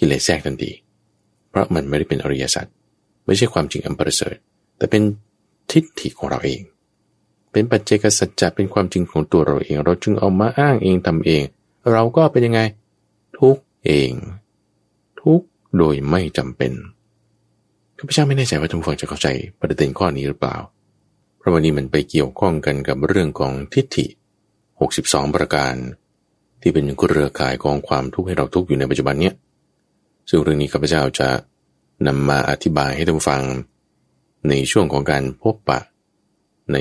[0.00, 0.72] กิเลสแทรกทันที
[1.50, 2.66] เพราะมันไม่ได้เป็นอริยสัจ
[3.26, 4.36] ไม่ใช่ความจริงอันประเสริฐ
[4.76, 5.02] แต่เป็น
[5.70, 6.60] ทิฏฐิของเราเอง
[7.52, 11.42] เป็นปัจเจกสัจจะเป็นความจริงของตัวเราเอง เราจึงเอามาอ้างเองทำเอง
[11.92, 12.60] เราก็เป็นยังไง
[13.38, 14.12] ทุกเอง
[15.20, 15.40] ทุก
[15.76, 16.72] โดยไม่จำเป็น
[17.98, 19.28] ข้าพเจ้าไม่แน่ใจว่าท่านผู้ฟังจะเข้าใจ
[19.60, 20.56] ประเด็นข้อนี้หรือเปล่า
[21.38, 24.06] เพราะวันนี้มันไปเกี่ยวข้องกันกับเรื่องของทิฏฐิ
[24.70, 25.74] 62 ประการ
[26.60, 29.34] ที่เป็นเครือข่ายของความทุกข์ให้เราทุกข์อยู่ในปัจจุบันเนี้ย
[30.28, 31.28] ซึ่งเรื่องนี้ข้าพเจ้าจะ
[32.06, 33.42] นำมาอธิบายให้ท่านฟัง
[34.48, 35.80] ในช่วงของการพบปะ
[36.72, 36.76] ใน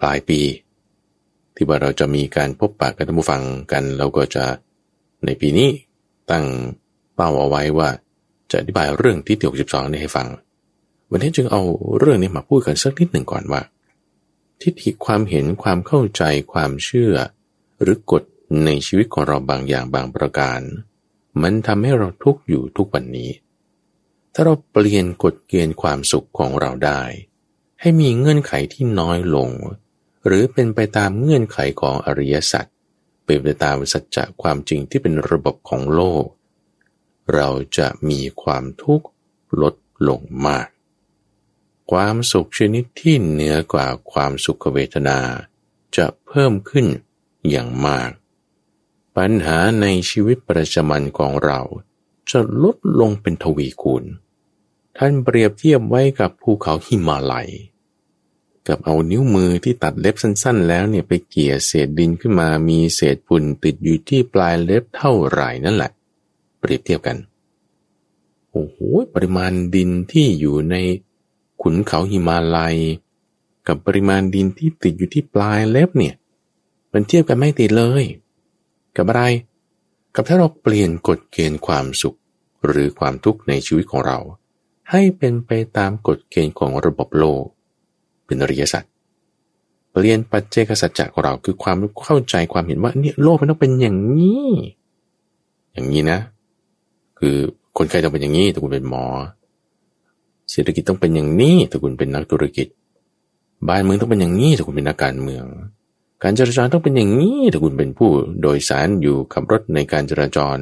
[0.00, 0.40] ปลายปี
[1.54, 4.44] ที่ว่าเราจะมีการพบปะกับท่านผู้ฟังกันเราก็จะ
[5.24, 5.68] ในปีนี้
[6.30, 6.44] ตั้ง
[7.14, 7.88] เป้าเอาไว้ว่า
[8.50, 10.28] จะอธิบายเรื่องที่ที่62นี้ให้ฟัง
[11.10, 11.62] วันนี้จึงเอา
[11.98, 13.62] เรื่องนี้มาพูดกันสักนิดหนึ่งก่อนว่า
[14.60, 16.22] ทิฏฐิความเห็นความเข้าใจ
[16.52, 17.14] ความเชื่อ
[17.80, 18.22] หรือกฎ
[18.64, 20.60] ในชีวิตของเราบางอย่างบางประการ
[21.40, 23.30] มันทำให้เราทุกข์อยู่ทุกวันนี้
[24.34, 27.02] ถ้าเราเปลี่ยนกฎเกณฑ์ความสุขของเราได้
[27.80, 29.50] ให้มีเงื่อนไขที่น้อยลง
[30.26, 32.64] หรือเป็นไปตามเงื่อนไขของอริยสัจ
[33.24, 36.24] เป็นไปตามสัจจะความจริงที่เป็นระบบของโลก
[37.34, 39.06] เราจะมีความทุกข์
[39.62, 39.74] ลด
[40.08, 40.68] ลงมาก
[41.92, 45.18] ความสุขชนิดที่เหนือกว่าความสุขเวทนา
[45.96, 46.86] จะเพิ่มขึ้น
[47.50, 48.10] อย่างมาก
[49.16, 51.60] ปัญหาในชีวิตประจำวันของเรา
[52.30, 54.04] จะลดลงเป็นทวีคูณ
[54.98, 57.50] ท่านเปรียบเทียบไว้กับภูเขาหิมาลัย
[58.68, 65.90] กับเอานิ้วมือที่ตัดเล็บสั้นๆ แล้วเนี่ยไปเกี่ยเศษดินขึ้นมามีเศษฝุ่นติดอยู่ที่ปลายเล็บเท่าไหร่นั่นแหละ
[66.58, 67.16] เปรียบเทียบกัน
[68.50, 68.76] โอ้โห
[69.14, 70.76] ปริมาณดินที่อยู่ใน
[71.62, 72.76] ขุนเขาหิมาลัย
[73.66, 76.14] กับปริมาณดินที่ติดอยู่ที่ปลายเล็บเนี่ย
[76.92, 78.04] มันเทียบกันไม่ติดเลย
[78.96, 79.22] กับอะไร
[80.14, 82.16] กับถ้าเราเปลี่ยนกฎเกณฑ์ความสุข
[82.66, 84.18] หรือความทุกข์ในชีวิตของเรา
[84.90, 87.44] ให้เป็นไปตามกฎเกณฑ์ของระบบโลก
[88.26, 88.84] เป็นอริยสัจ
[89.90, 94.48] เปลี่ยนปัจเจกสัจจะของเราคือความเข้าใจความเห็นว่าเนี่ยโลกมันต้องเป็นอย่างนี้
[95.72, 96.18] อย่างนี้นะ
[97.18, 97.36] คือ
[97.78, 99.04] คนไข้ต้องเป็นอย่างนี้ถ้าคุณเป็นหมอ
[100.50, 102.66] เศรษฐกิจต้องเป็นอย่างนี้ถ้าคุณเป็นนักธุรกิจ
[103.68, 105.44] บ้านเมืองต้องเป็นอย่างนี้ถ้าคุณเป็นนักการเมือง
[106.22, 108.10] การจราจรต้องเป็นอย่างนี้ถ้าคุณเป็นผู้
[108.42, 110.58] โดยสารอยู่ขับรถในการจราจร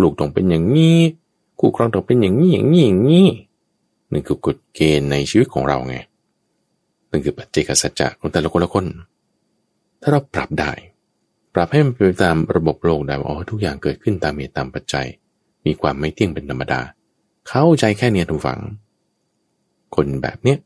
[0.00, 0.98] ลูกต้องเป็นอย่างนี้
[1.60, 3.26] คู่ครองต้องเป็นอย่างนี้อย่างนี้อย่างนี้
[4.12, 5.96] นั่นคือกฎเกณฑ์ในชีวิตของเราไง
[7.10, 8.86] นั่นคือปัจเจกสัจจะของแต่ละคนละคน
[10.00, 10.72] ถ้าเราปรับได้
[11.54, 15.06] ปรับให้มันเป็นตามระบบโลกได้ว่าอ๋อทุกอย่างเกิดขึ้นตามเหตุตามปัจจัย
[15.66, 16.80] มีความไม่เที่ยงเป็นธรรมดา
[17.48, 18.60] เข้าใจแค่เนี้ยทุกฝัง
[19.94, 20.58] คนแบบเนี้ย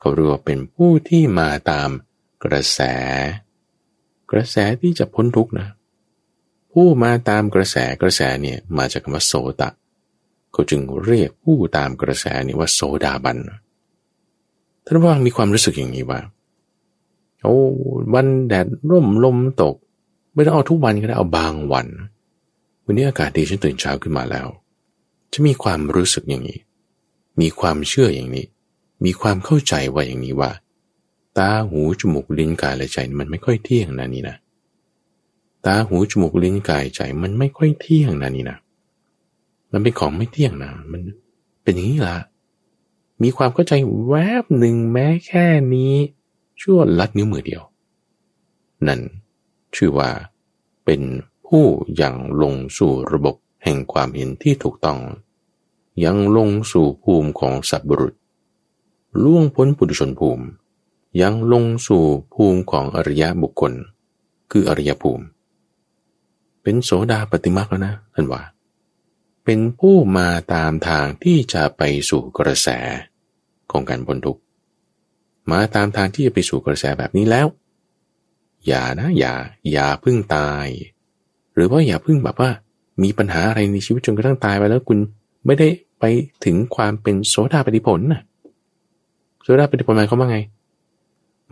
[0.00, 1.88] เขาเรียกว่าเป็นผู้ที่มาตาม
[2.44, 2.80] กระแส
[4.30, 5.68] กระแสที่จะพ้นทุกนะ
[6.72, 9.70] ผู้มาตามกระแสกระแสเนี่ยมาจากคำว่าโสตะ
[10.52, 13.38] เขาจึงเรียกผู้ตามกระแสนี่ว่าโสดาบัน
[14.84, 16.20] ท่านว่ามีความรู้สึกอย่างนี้ว่า
[17.42, 17.58] โอ้
[18.14, 19.76] วันแดดร่มลมตก
[20.34, 21.86] ไม่ต้องเอาทุกวันก็ได้เอาบางวัน
[22.84, 24.46] วันนี้อากาศดีฉันตื่นเช้าขึ้นมาแล้ว
[25.32, 26.58] จะมีความรู้สึกอย่างนี้
[27.40, 28.46] มีความเชื่ออย่างนี้
[29.04, 30.50] มีความเข้าใจว่าอย่างนี้ว่า
[31.38, 34.36] ตาหูจมูกลิ้นกายและใจมันไม่ค่อยเที่ยงนะนี่นะ
[35.66, 38.58] ตาหูจมูกลิ้นกายใจมันไม่ค่อยเที่ยงนะนี่นะ
[39.72, 41.00] มันเป็นของไม่เที่ยงนะมัน
[41.62, 42.16] เป็นอย่างนี้ละ
[43.22, 43.72] มีความเข้าใจ
[44.06, 45.92] แวบหนึ่งแม้แค่นี้
[46.60, 47.62] ชั่วลัดนิ้วมือเดียว
[48.86, 49.00] นั่น
[49.74, 50.10] ชื่อว่า
[50.84, 51.02] เป็น
[51.46, 51.64] ผู้
[52.00, 54.98] ยังลงสู่ระบบแห่งความเห็นที่ถูกต้อง
[56.04, 58.14] ยังลงสู่ภูมิของสัตว์บุรุษ
[59.22, 60.46] ล่วงพ้นปุถุชนภูมิ
[61.22, 62.04] ยังลงสู่
[62.34, 63.72] ภูมิของอริยบุคคล
[64.50, 65.24] คืออริยภูมิ
[66.62, 68.42] เป็นโสดาปฏิมาแล้วนะท่านว่า
[69.44, 72.68] เป็นผู้มาตามทางที่จะไปสู่กระแส
[73.70, 74.40] ของการพ้นทุกข์
[75.50, 77.46] มาตามทางที่จะไปสู่กระแสแบบนี้แล้ว
[78.66, 79.34] อย่านะอย่า
[79.72, 80.66] อย่าพึ่งตาย
[81.54, 82.50] หรือว่าอย่าพึ่งแบบว่า
[83.02, 84.98] มีปัญหาอะไรในชีวิตจนกระทั่งตายไปแล้วคุณ
[85.46, 85.68] ไม่ได้
[86.00, 86.04] ไป
[86.44, 88.22] ถึงความเป็นโสดาปฏิผลนะ
[89.42, 90.38] โสดาปฏิผลหมายความว่าไง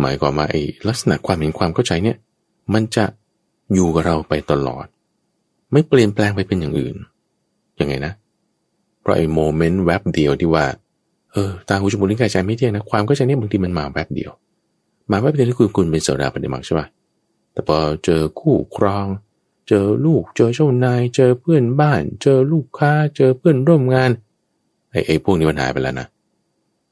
[0.00, 2.16] หมายความว่าไอ้ลักษณะความเห็นความเข้าใจเนี่ย
[2.74, 3.04] มันจะ
[3.74, 4.86] อยู่กับเราไปตลอด
[5.72, 6.96] ไม่เปลี่ยนแปลงไปเป็นอย่างอื่น
[7.80, 8.12] ยังไงนะ
[9.00, 10.64] เพราะไอ้โมเมนต์แวบเดียวที่ว่า
[11.32, 14.30] เออตาหูจมูกลิ้นกายใจไม่เที่ยงนะความเข้าใจเนี่ยบางทีมันมาแวบเดียว
[15.10, 16.86] มาแวบเดียวที่คุณคุณเป็นโสดาปฏิมาใช่ปะ
[17.52, 19.06] แต่พอเจอคู่ครอง
[19.68, 24.10] เจอลูกเจอเจ้านาย เจอเพื่อนบ้าน เจอลูกค้า เจอเพื่อนร่วมงาน
[24.90, 26.06] ไอ้ไอ้พวกนี้มันหายไปแล้วนะ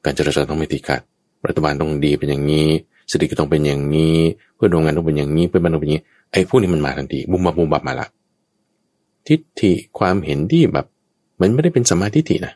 [0.03, 1.01] การจราจรต้องไม่ติดขัด
[1.47, 2.67] รัฐบาลต้องดีเป็นอย่างนี้
[3.11, 4.17] เศรษฐกิจต้องเป็นอย่างนี้
[4.55, 8.07] เพื่อนโรงงานต้องเป็นอย่างนี้เพื่อนบ้านต้องเป็นอย่างนี้ไอ้พวกนี้มันมาทันทีบุมบับบุมบับมาละ
[9.27, 10.85] ทิฏฐิความเห็นที่แบบ
[11.41, 12.53] มันไม่ได้เป็นสมาธิฐินะ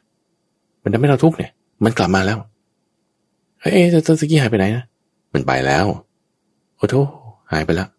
[0.84, 1.52] มันทำให้เราทุกข์เนี่ย
[1.84, 2.38] มันกลับมาแล้ว
[3.62, 4.84] เฮ้ยตะกี้หายไปไหนนะ
[5.34, 5.86] มันไปแล้ว
[6.78, 6.96] โอ้โห
[7.52, 7.90] หายไปล้ว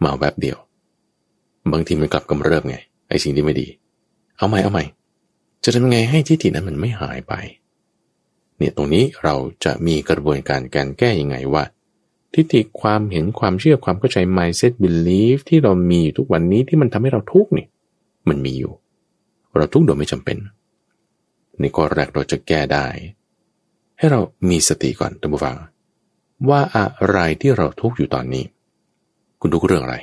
[0.00, 0.56] เมาแบบเดียว
[1.72, 2.76] บางทีมันกลับกำเริบไง
[3.08, 3.66] ไอ้สิ่งที่ไม่ดี
[4.36, 4.84] เอาใหม่เอาใหม่
[5.64, 7.34] จะทำยังไงให้ทิฏฐินั้นมันไม่หายไป
[8.58, 9.34] เนี่ยตรงนี้เรา
[9.64, 11.62] จะมีกระบวนการการแก้ยังไงว่า
[12.34, 17.66] ทิฏฐิความเห็นความเชื่อความเข้าใจ mindset belief ที่เรามีอยู่ทุกวันนี้ที่มันทำให้เราทุกข์นี่
[18.28, 18.72] มันมีอยู่
[19.56, 20.36] เราทุกข์โดยไม่จำเป็น
[21.60, 22.86] ในข้อแรกเราจะแก้ได้
[23.98, 25.56] ให้เรามีสติก่อนท่านผู้ฟัง
[26.48, 28.44] ว่าอะไรที่เราทุกข์อยู่ตอนนี้
[29.40, 29.96] คุณทุกเรื่องอะไร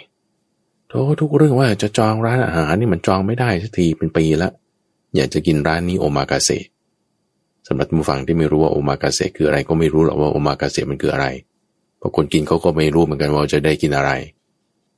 [0.91, 4.51] ทุกทุกเรื่องว่าจะจองร้านอาหารนี่มันจองไม่ได้สักทีเป็นปีแล้ว
[5.15, 6.49] อยากจะกินร้านนี้โอมากาเซ
[7.67, 11.27] สำหรับผู้ฟังที่ไม่รู้ว่าโอมากาเซคืออะไรก็ไม่รู้หรอกว่าโอมากาเซมันคืออะไร
[11.99, 14.11] เพราะคนกินเขาก็ไม่รู้เหมือนกันว่าจะได้กินอะไร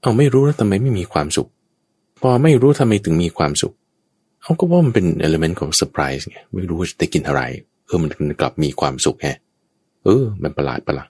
[0.01, 1.49] เอาไม่รู้แล้วทำไมไม่มีความสุข
[2.21, 3.73] พอไม่รู้ทำไมถึงมีความสุข
[4.43, 7.41] เขาก็ว่ามันเป็น element ของเซอร์ไพรส์ไงไม่รู้ว่าจะได้กินอะไร
[7.85, 8.09] เออมัน
[8.41, 9.27] กลับมีความสุขแฮ
[10.03, 11.09] เออ มันประหลาดประหลาด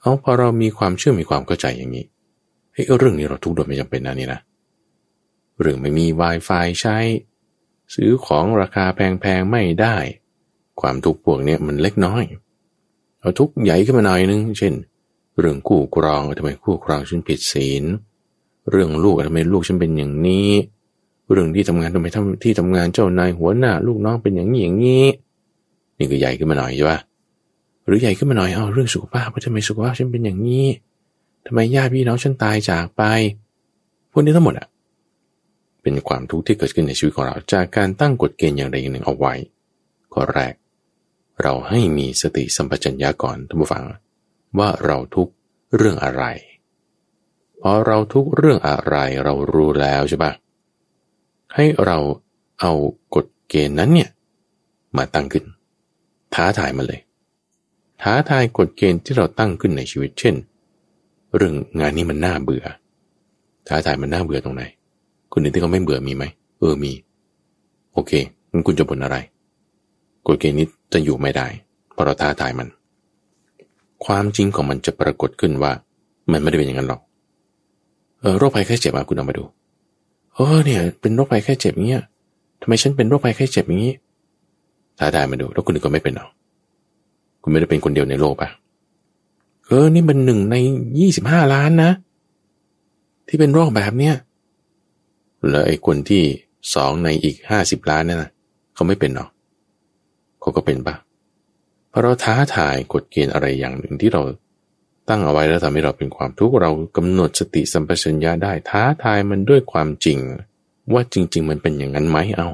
[0.00, 2.04] เอาพอเรามีความเชื่อมีความเข้าใจอย่างนี้
[2.72, 4.40] เฮ้ยเรื่องนี้เราทุกข์โดยไม่จำเป็นนะนี่นะ
[5.60, 6.96] เรื่องไม่มี Wi-Fi ใช้
[7.94, 9.96] ซื้อของราคาแพงๆไม่ได้
[10.80, 12.24] ความทุกข์พวกนี้มันเล็กน้อย
[13.20, 14.74] เอาทุกข์ใหญ่ขึ้นมาหน่อยนึง เช่น
[15.38, 17.84] เรื่องคู่ครองทำไมคู่ครองฉันผิดศีล
[18.70, 20.50] เรื่องลูกทำไมลูกฉันเป็นอย่างนี้
[21.32, 22.06] เรื่องที่ทำงานทำไม
[22.44, 25.06] ที่ทำงานเจ้านายหัวหน้า ลูกน้องเป็นอย่างนี้อย่างนี้
[25.98, 26.98] นี่ก็ใหญ่ขึ้นมาหน่อยใช่ปะ
[27.86, 30.66] หรือใหญ่ขึ้นมาหน่อยเอาเรื่องสุขภาพว่าทำไมสุขภาพฉันเป็นอย่างนี้
[31.46, 33.02] ทำไมญาติพี่น้องฉันตายจากไป
[34.12, 34.68] พวกนี้ทั้งหมดอะ
[35.82, 39.34] เป็นความทุกข์ที่เกิดขึ้นในชีวิตของเราจากการตั้งกฎเกณฑ์อย่างใดอย่างหนึ่งเอาไว้
[40.12, 40.54] ข้อแรก
[41.42, 43.84] เราให้มีสติสัมปชัญญะก่อนท่านผู้ฟัง
[44.58, 45.28] ว่าเราทุก
[45.76, 46.24] เรื่องอะไร
[47.60, 50.32] พอเราทุกเรื่องอะไรเรารู้แล้วใช่ปะ
[51.54, 51.98] ให้เรา
[52.60, 52.72] เอา
[53.14, 54.10] กฎเกณฑ์นั้นเนี่ย
[54.96, 55.44] มาตั้งขึ้น
[56.34, 57.00] ท้าทายมาเลย
[58.02, 60.34] ท้าทายกฎเกณฑ์ที่เราตั้งขึ้นในชีวิตเช่น
[61.36, 62.64] เรื่องงานนี้มันน่าเบื่อ
[63.68, 64.62] ท้าทายมันน่าเบื่อตรงไหน
[65.32, 66.24] คุณนึกที่เขาไม่เบื่อมีไหม
[66.58, 66.92] เออมี
[67.92, 68.12] โอเค
[68.50, 69.16] งั้นคุณจะบ่นอะไร
[70.26, 71.46] กฎเกณฑ์นี้จะอยู่ไม่ได้
[71.92, 72.68] เพราะเราท้าทายมัน
[74.04, 75.72] ความจริงของมันจะปรากฏขึ้นว่า
[76.32, 77.00] มันไม่ได้เป็นอย่างนั้นหรอก
[78.20, 79.44] เออโรคภัยแค่เจ็บมาคุณเอามาดู
[80.34, 82.04] เออเนี่ย เป็นโรคภัยแค่เจ็บเงี้ย
[82.60, 83.94] ทำไมฉันเป็นโรคภัยแค่เจ็บอย่างนี้
[84.98, 86.28] ท้าทายมาดู แล้วคุณก็ไม่เป็นหรอ
[87.42, 88.48] คุณไม่ได้เป็นคนเดียวในโลกปะ
[89.66, 90.56] เออ นี่เป็นหนึ่งใน
[91.00, 91.90] ยี่สิบห้าล้านนะ
[93.28, 94.14] ที่เป็นโรคแบบเนี้ย
[95.48, 96.22] แล้วไอ้คนที่
[96.74, 98.30] สองในอีกห้าสิบล้านนั่นนะ
[98.74, 99.26] เขาไม่เป็นหรอ
[100.40, 100.94] เขาก็เป็นปะ
[101.92, 104.22] พราะเราท้าทายกฎเกณฑ์อะไรอย่างหนึ่งที่เรา
[105.08, 110.18] ตั้งเอาไว้แล้วทำให้เราเป็นความทุกข์เรากำหนดสติสัมปชัญญะได้ท้าทายมันด้วยความจริง
[110.92, 112.48] ว่าจริง ๆ มันเป็นอย่างนั้นไหมเอา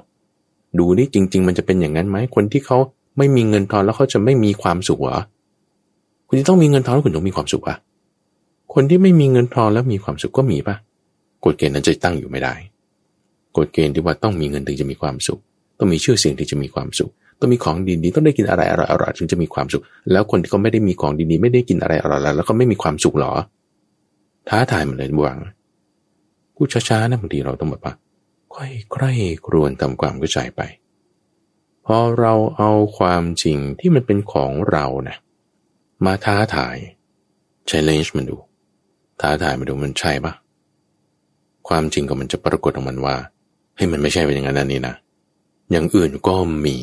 [0.78, 2.78] ดูนี่จริง ๆ มันจะเป็นอย่างนั้นไหมคนที่เขา
[3.18, 5.18] ไม่มีเงินทอนแล้วเขาจะไม่มีความสุขเหรอ
[6.28, 7.76] คุณจะต้องมีเงินทอนแล้วคุณต้องมีความสุขอะ
[8.74, 10.76] คนที่ไม่มีเงินทอนแล้วมีความสุขก็มีปะ
[11.45, 12.55] กฎเกณฑ์นั้นจะตั้งอยู่ไม่ได้
[13.57, 15.41] กฎเกณฑ์ที่ว่าต้องมีเงินถึงจะมีความสุข
[15.78, 19.82] ต้องมีชื่อเสียงถึงจะมีความสุข ต้องมีของดีๆต้องได้กินอะไรอร่อยๆถึงจะมีความสุข
[20.12, 23.32] แล้วคนที่เขาไม่ได้มีของดีๆ ไม่ได้กินอะไรอร่อยๆแล้วก็ไม่มีความสุขหรอ
[24.49, 25.36] ท้าทายมันเลยบวง
[26.57, 27.95] กูช้าๆนะบางทีเราต้องแบบว่า
[28.55, 28.66] ค่อ
[29.14, 30.61] ยๆครวนทำความเข้าใจไป
[31.86, 35.16] พอเราเอาความจริงที่มันเป็นของเรานะ
[36.07, 36.76] มาท้าทาย
[37.70, 38.36] challenge มันดู
[39.20, 40.32] ท้าทายมันดูมันใช่ปะ
[41.68, 43.16] ความจริงก็มันจะปรากฏออกมันว่า
[43.76, 44.95] ให้มันไม่ใช่เป็นอย่างนั้นนี่นะ
[45.70, 46.36] อย่างอื่นก็
[46.66, 46.76] มี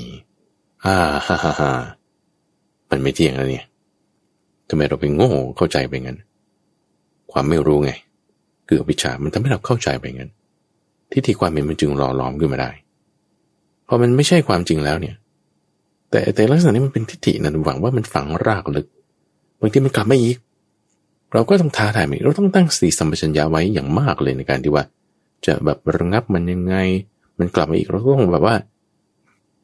[0.85, 1.71] อ่าฮ่าฮ่าฮ่า
[2.89, 3.65] มันไม่เที่ยงแล้วเนี่ย
[4.69, 6.17] ทำไมเราไปโง่เข้าใจไปงั้น
[7.31, 7.91] ความไม่รู้ไง
[8.67, 10.31] คือวิชามันทำให้เราเข้าใจไปงั้น
[11.11, 12.71] ทิฏฐิความเห็นมันจึงหล่อหลอมขึ้นมาได้
[13.87, 15.15] พอมันไม่ใช่ความจริงแล้วเนี่ย
[16.09, 18.87] แต่แต่ลักษณะนี้มันเป็นทิฏฐินะหวังว่ามันฝังรากลึก
[19.59, 20.37] บางทีมันกลับมาอีก
[21.33, 24.83] เราก็ต้องท้าทายมันเราต้องตั้งสติสัมปชัญญะไว้อย่างมากเลยในการที่ว่า
[25.45, 26.75] จะแบบระงับมันยังไง
[27.39, 28.55] มันกลับมาอีกเราต้องแบบว่า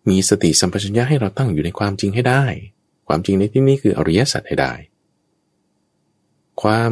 [0.10, 2.44] มีสติสัมปชัญญะให้เราตั้งอยู่ในความจริงให้ได้
[3.08, 4.74] ความจริงในที่นี้คืออริยสัจให้ได้
[6.62, 6.92] ความ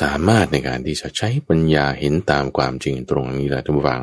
[0.00, 4.02] สามารถในการที่จะใช้ปัญญาเห็นตามความจริงตรงนี้แหละทุกฝัง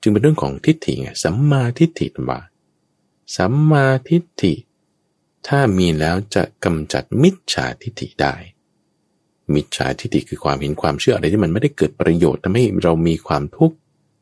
[0.00, 2.40] จึงเป็นเรื่องของทิฏฐิไงสัมมาทิฏฐิตว่า
[3.36, 4.54] สัมมาทิฏฐิ
[5.46, 8.34] ถ้ามีแล้วจะกำจัดมิจฉาทิฏฐิได้
[9.54, 13.76] มิจฉาทิฏฐิคือความเห็นความเชื่ออะไรที่มันไม่ได้เกิดประโยชน์ทำให้เรามีความทุกข์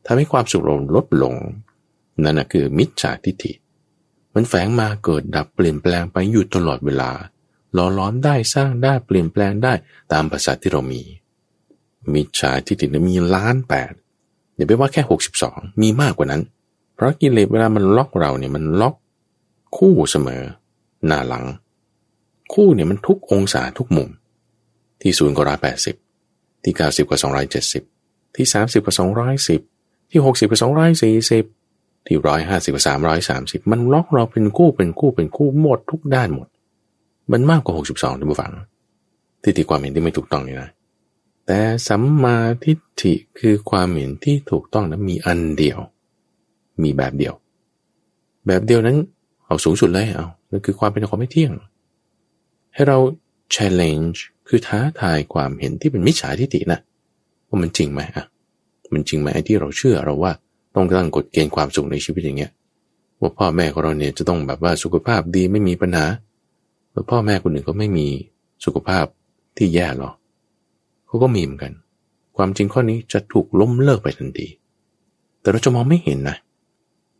[0.05, 1.35] ทำให้ความสุขเราลดลง
[2.23, 3.53] นั่นคือมิจฉาทิฏฐิ
[4.33, 7.11] มันแฝงมาเกิดดับเปลี่ยนแปลงไปอยู่ตลอดเวลา
[7.73, 9.73] หล่อล้อมได้สร้างได้เปลี่ยนแปลงได้
[10.11, 11.01] ตามภาษาที่เรามี
[12.13, 13.91] มิจฉาทิฏฐิมีล้านแปด
[14.55, 16.41] อย่าไปว่าแค่หกสิบสองมีมากกว่านั้น
[16.95, 18.95] เพราะกิเลสเวลามันล็อกเราเนี่ยมันล็อก
[19.77, 20.43] คู่เสมอ
[21.05, 21.45] หน้าหลัง
[22.53, 24.09] คู่เนี่ยมันทุกองศาทุกมุม
[25.01, 25.95] ที่ศูนย์ก็ร้อยแปดสิบ
[26.63, 27.83] ที่เก้าสิบกับสองร้อยเจ็ดสิบ
[28.35, 29.61] ที่สามสิบกับสองร้อยสิบ
[30.11, 31.45] ที่หกสิบกับสองร้อยสี่สิบ
[32.05, 36.47] ที่ร้อยห้าสิบสามร้อยสามสิบมันล็อกเราเป็นคู่เป็นคู่เป็นคู่หมดทุกด้านหมด
[37.31, 38.51] มันมากกว่า62ท่านผู้ฟัง
[39.43, 40.69] ทิฏฐิความเห็นที่ไม่ถูกต้องนี่นะ
[41.45, 45.79] แต่สัมมาทิฏฐิคือความเห็นที่ถูกต้องนะมีอันเดียว
[46.83, 47.33] มีแบบเดียว
[48.47, 48.97] แบบเดียวนั้น
[49.45, 51.53] เอาสูงสุดเลยเอานั่นคือความเป็นความไม่เที่ยง
[52.73, 52.97] ให้เรา
[53.55, 56.79] challenge คือท้าทายความเห็นที่เป็นมิจฉาทิฏฐินะ
[57.47, 58.25] ว่ามันจริงไหมอะ
[58.93, 60.31] มันจริงไหมไอ้ที่เราเชื่อเราว่า
[60.75, 62.51] ต้องตั้งกฎเกณฑ์ความสุขในชีวิตอย่างเงี้ย
[63.21, 66.05] ว่าพ่อแม่ของเราเนี่ยจะต้องแบบว่าสุขภาพดีไม่มีปัญหา
[66.91, 68.07] แล้วพ่อแม่คนหนึ่งก็ไม่มี
[68.65, 69.05] สุขภาพ
[69.57, 70.11] ที่แย่หรอ
[71.07, 71.73] เขาก็มีเหมือนกัน
[72.37, 74.47] ความจริงข้อนี้จะถูกล้มเลิกไปทันที
[75.41, 76.37] แต่เราจะมองไม่เห็นนะ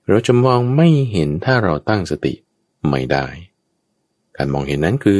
[0.09, 2.33] เราจะมองไม่เห็นถ้าเราตั้งสติ
[2.89, 3.25] ไม่ได้
[4.37, 5.19] การมองเห็นนั้นคือ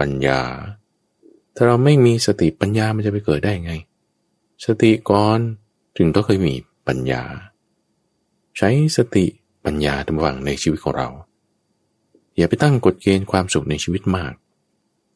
[0.00, 0.40] ปัญญา
[1.54, 3.72] ถ้าเราไม่มีสติปัญญามันจะไปเกิดได้ไง
[4.66, 5.38] สติก่อน
[5.96, 6.54] ถึงต้องเคยมี
[6.86, 7.22] ปัญญา
[8.56, 9.26] ใช้สติ
[9.64, 11.08] ปัญญาทำวังในชีวิตของเรา
[12.36, 14.34] อย่าไปตั้งกฎเกณฑ์ความสุขในชีวิตมาก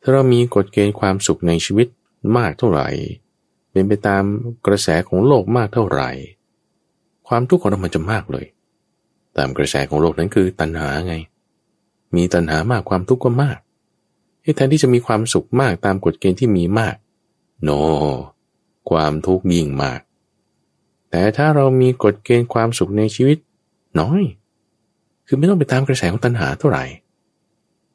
[0.03, 1.89] ถ้าเรามีกฎเกณฑ์ความสุขในชีวิต
[2.36, 2.89] มากเท่าไหร่
[3.70, 4.24] เป็นไปตาม
[4.66, 6.11] กระแสของโลกมากเท่าไหร่
[7.28, 8.47] ความทุกข์ของเรามันจะมากเลย
[9.36, 11.14] ตามกระแสของโลกนั้นคือตัณหาไง
[12.14, 13.59] มีตัณหามากความทุกข์ก็มาก
[14.57, 16.97] แทนที่จะมีความสุขมากตามกฎเกณฑ์ที่มีมาก
[17.62, 17.70] โน
[18.91, 20.01] ความทุกข์ยิ่งมาก
[21.11, 23.38] แต่ถ้าเรามีกฎเกณฑ์ความสุขในชีวิต
[24.00, 24.22] น้อย
[25.26, 26.84] คือไม่ต้องไปตามกระแสของตัณหาเท่าไหร่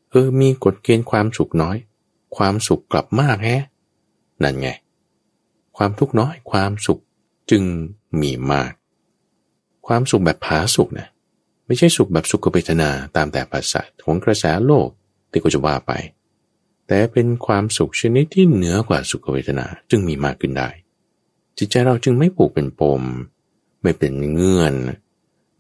[0.10, 1.78] เออ มีกฎเกณฑ์ความสุขน้อย
[2.38, 3.64] ความสุขกลับมากแฮะ
[4.44, 4.70] นั่นไง
[5.78, 7.00] ความทุกข์น้อย ความสุข
[7.52, 7.64] จึง
[8.22, 8.72] มีมาก
[9.88, 11.08] ความสุขแบบผาสุขนะ
[11.66, 14.88] ไม่ใช่สุขแบบสุขเวทนาตามแต่ภาษาของกระแสโลก
[15.32, 15.92] ที่ก็จะว่าไป
[16.88, 20.70] แต่เป็นความสุขชนิดที่เหนือกว่าสุขเวทนาจึงมีมากขึ้นได้
[21.58, 23.02] จิตใจเราจึงไม่ผูกเป็นปม
[23.82, 24.74] ไม่เป็นเงื่อน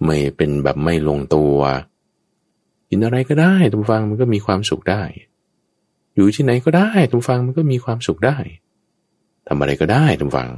[0.06, 1.56] ไม่เป็นแบบไม่ลงตัว
[2.90, 5.04] กินอะไรก็ได้ทุกฟังมันก็มีความสุขได้
[6.16, 8.38] อยู่ที่ไหนก็ได้ทุกฟังมันก็มีความสุขได้
[9.48, 10.50] ทำอะไรก็ได้ทุกฟัง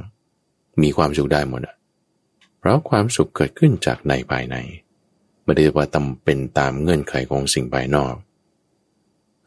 [0.82, 1.76] มีความสุขได้หมดอะ
[2.58, 4.56] เพราะความสุขเกิดขึ้นจากในภายใน
[5.44, 8.14] ไม่ได้ว่าจำเป็นตามเงื่อนไขของสิ่งภายนอก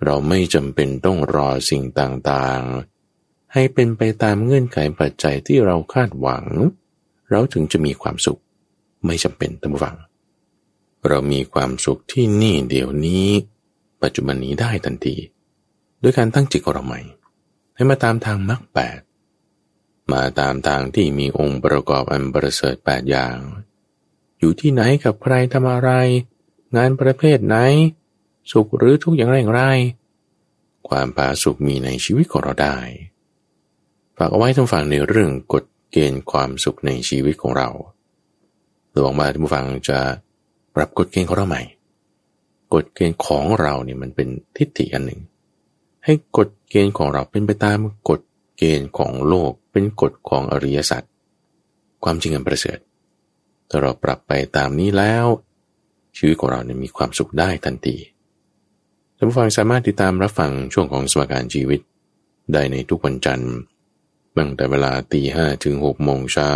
[0.05, 2.98] เราไม่จำเป็นต้องรอสิ่งต่างๆ
[3.53, 6.45] ให้เป็นไปตามเงื่อนไขปัจจัยที่เราคาดหวัง
[7.29, 8.41] เราถึงจะมีความสุข
[9.05, 9.97] ไม่จำเป็นตั้งฟัง
[11.07, 13.27] เรามีความสุขที่นี่เดี๋ยวนี้
[14.01, 15.15] ปัจจุบันนี้ได้ทันที
[16.01, 17.01] ด้วยการตั้งจิตของเราใหม่
[17.75, 18.99] ให้มาตามทางมรรคแปด
[20.13, 23.37] มาตามทางที่มีองค์ประกอบอันประเสริฐแปดอย่าง
[24.39, 25.91] อยู่ที่ไหนกับใครทำอะไร
[26.75, 27.57] งานประเภทไหน
[28.51, 29.63] สุขหรือทุกอย่างไรอย่างไร
[30.87, 32.77] ความผาสุขมีในชีวิตของเราได้
[34.21, 37.69] ฝากเอาไว้ทั้งฝั่งในเรื่องกฎเกณฑ์ความสุขในชีวิตของเรา
[38.91, 39.99] หวังว่าท่านผู้ฟังจะ
[40.75, 41.61] ปรับกฎเกณฑ์ของเราใหม่
[42.73, 45.21] กฎเกณฑ์ของเราเนี่ยมันเป็นทิฏฐิอันหนึ่ง
[46.05, 48.21] ให้กฎเกณฑ์ของเราเป็นไปตามกฎ
[48.57, 51.03] เกณฑ์ของโลก เป็นกฎของอริยสัจ
[52.03, 52.79] ความจริงอันประเสริฐ
[53.69, 55.25] ถ้าเราปรับไปตามนี้แล้ว
[56.17, 57.95] ชีวิตของเราเนี่ยมีความสุขได้ทันที
[59.15, 61.79] ท่านผู้ฟังสามารถติดตามรับฟังช่วงของสมการชีวิต
[62.53, 63.53] ได้ในทุกวันจันทร์
[64.37, 66.53] ตั้งแต่เวลาตีห้ถึงหกโมงเช้า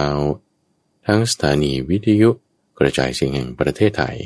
[1.07, 2.29] ทั้งสถานีวิทยุ
[2.79, 4.17] กระจายเสียงแห่งประเทศไทย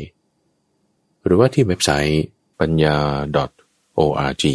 [1.24, 2.24] หรือว่าที่เว็บไซต์
[2.60, 2.98] ปัญญา
[3.98, 4.45] .org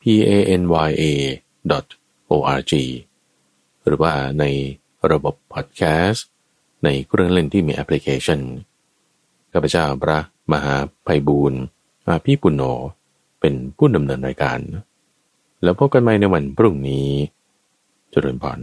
[0.00, 1.04] p a n y a
[2.30, 2.72] .org
[3.84, 4.44] หรือว่าใน
[5.10, 6.26] ระบบพอดแคสต์
[6.84, 8.40] ในเครื่องเล่นที่มีแอปพลิเคชัน
[9.52, 10.18] ข้าพเจ้าพระ
[10.52, 10.74] มหา
[11.06, 11.60] ภัยบูรณ์
[12.06, 12.62] อาพี่ปุณโญ
[13.40, 14.58] เป็นผู้ดำเนินรายการ
[15.62, 17.08] แล้วพบกันใหม่ในวันพรุ่งนี้
[18.16, 18.60] เจริญพร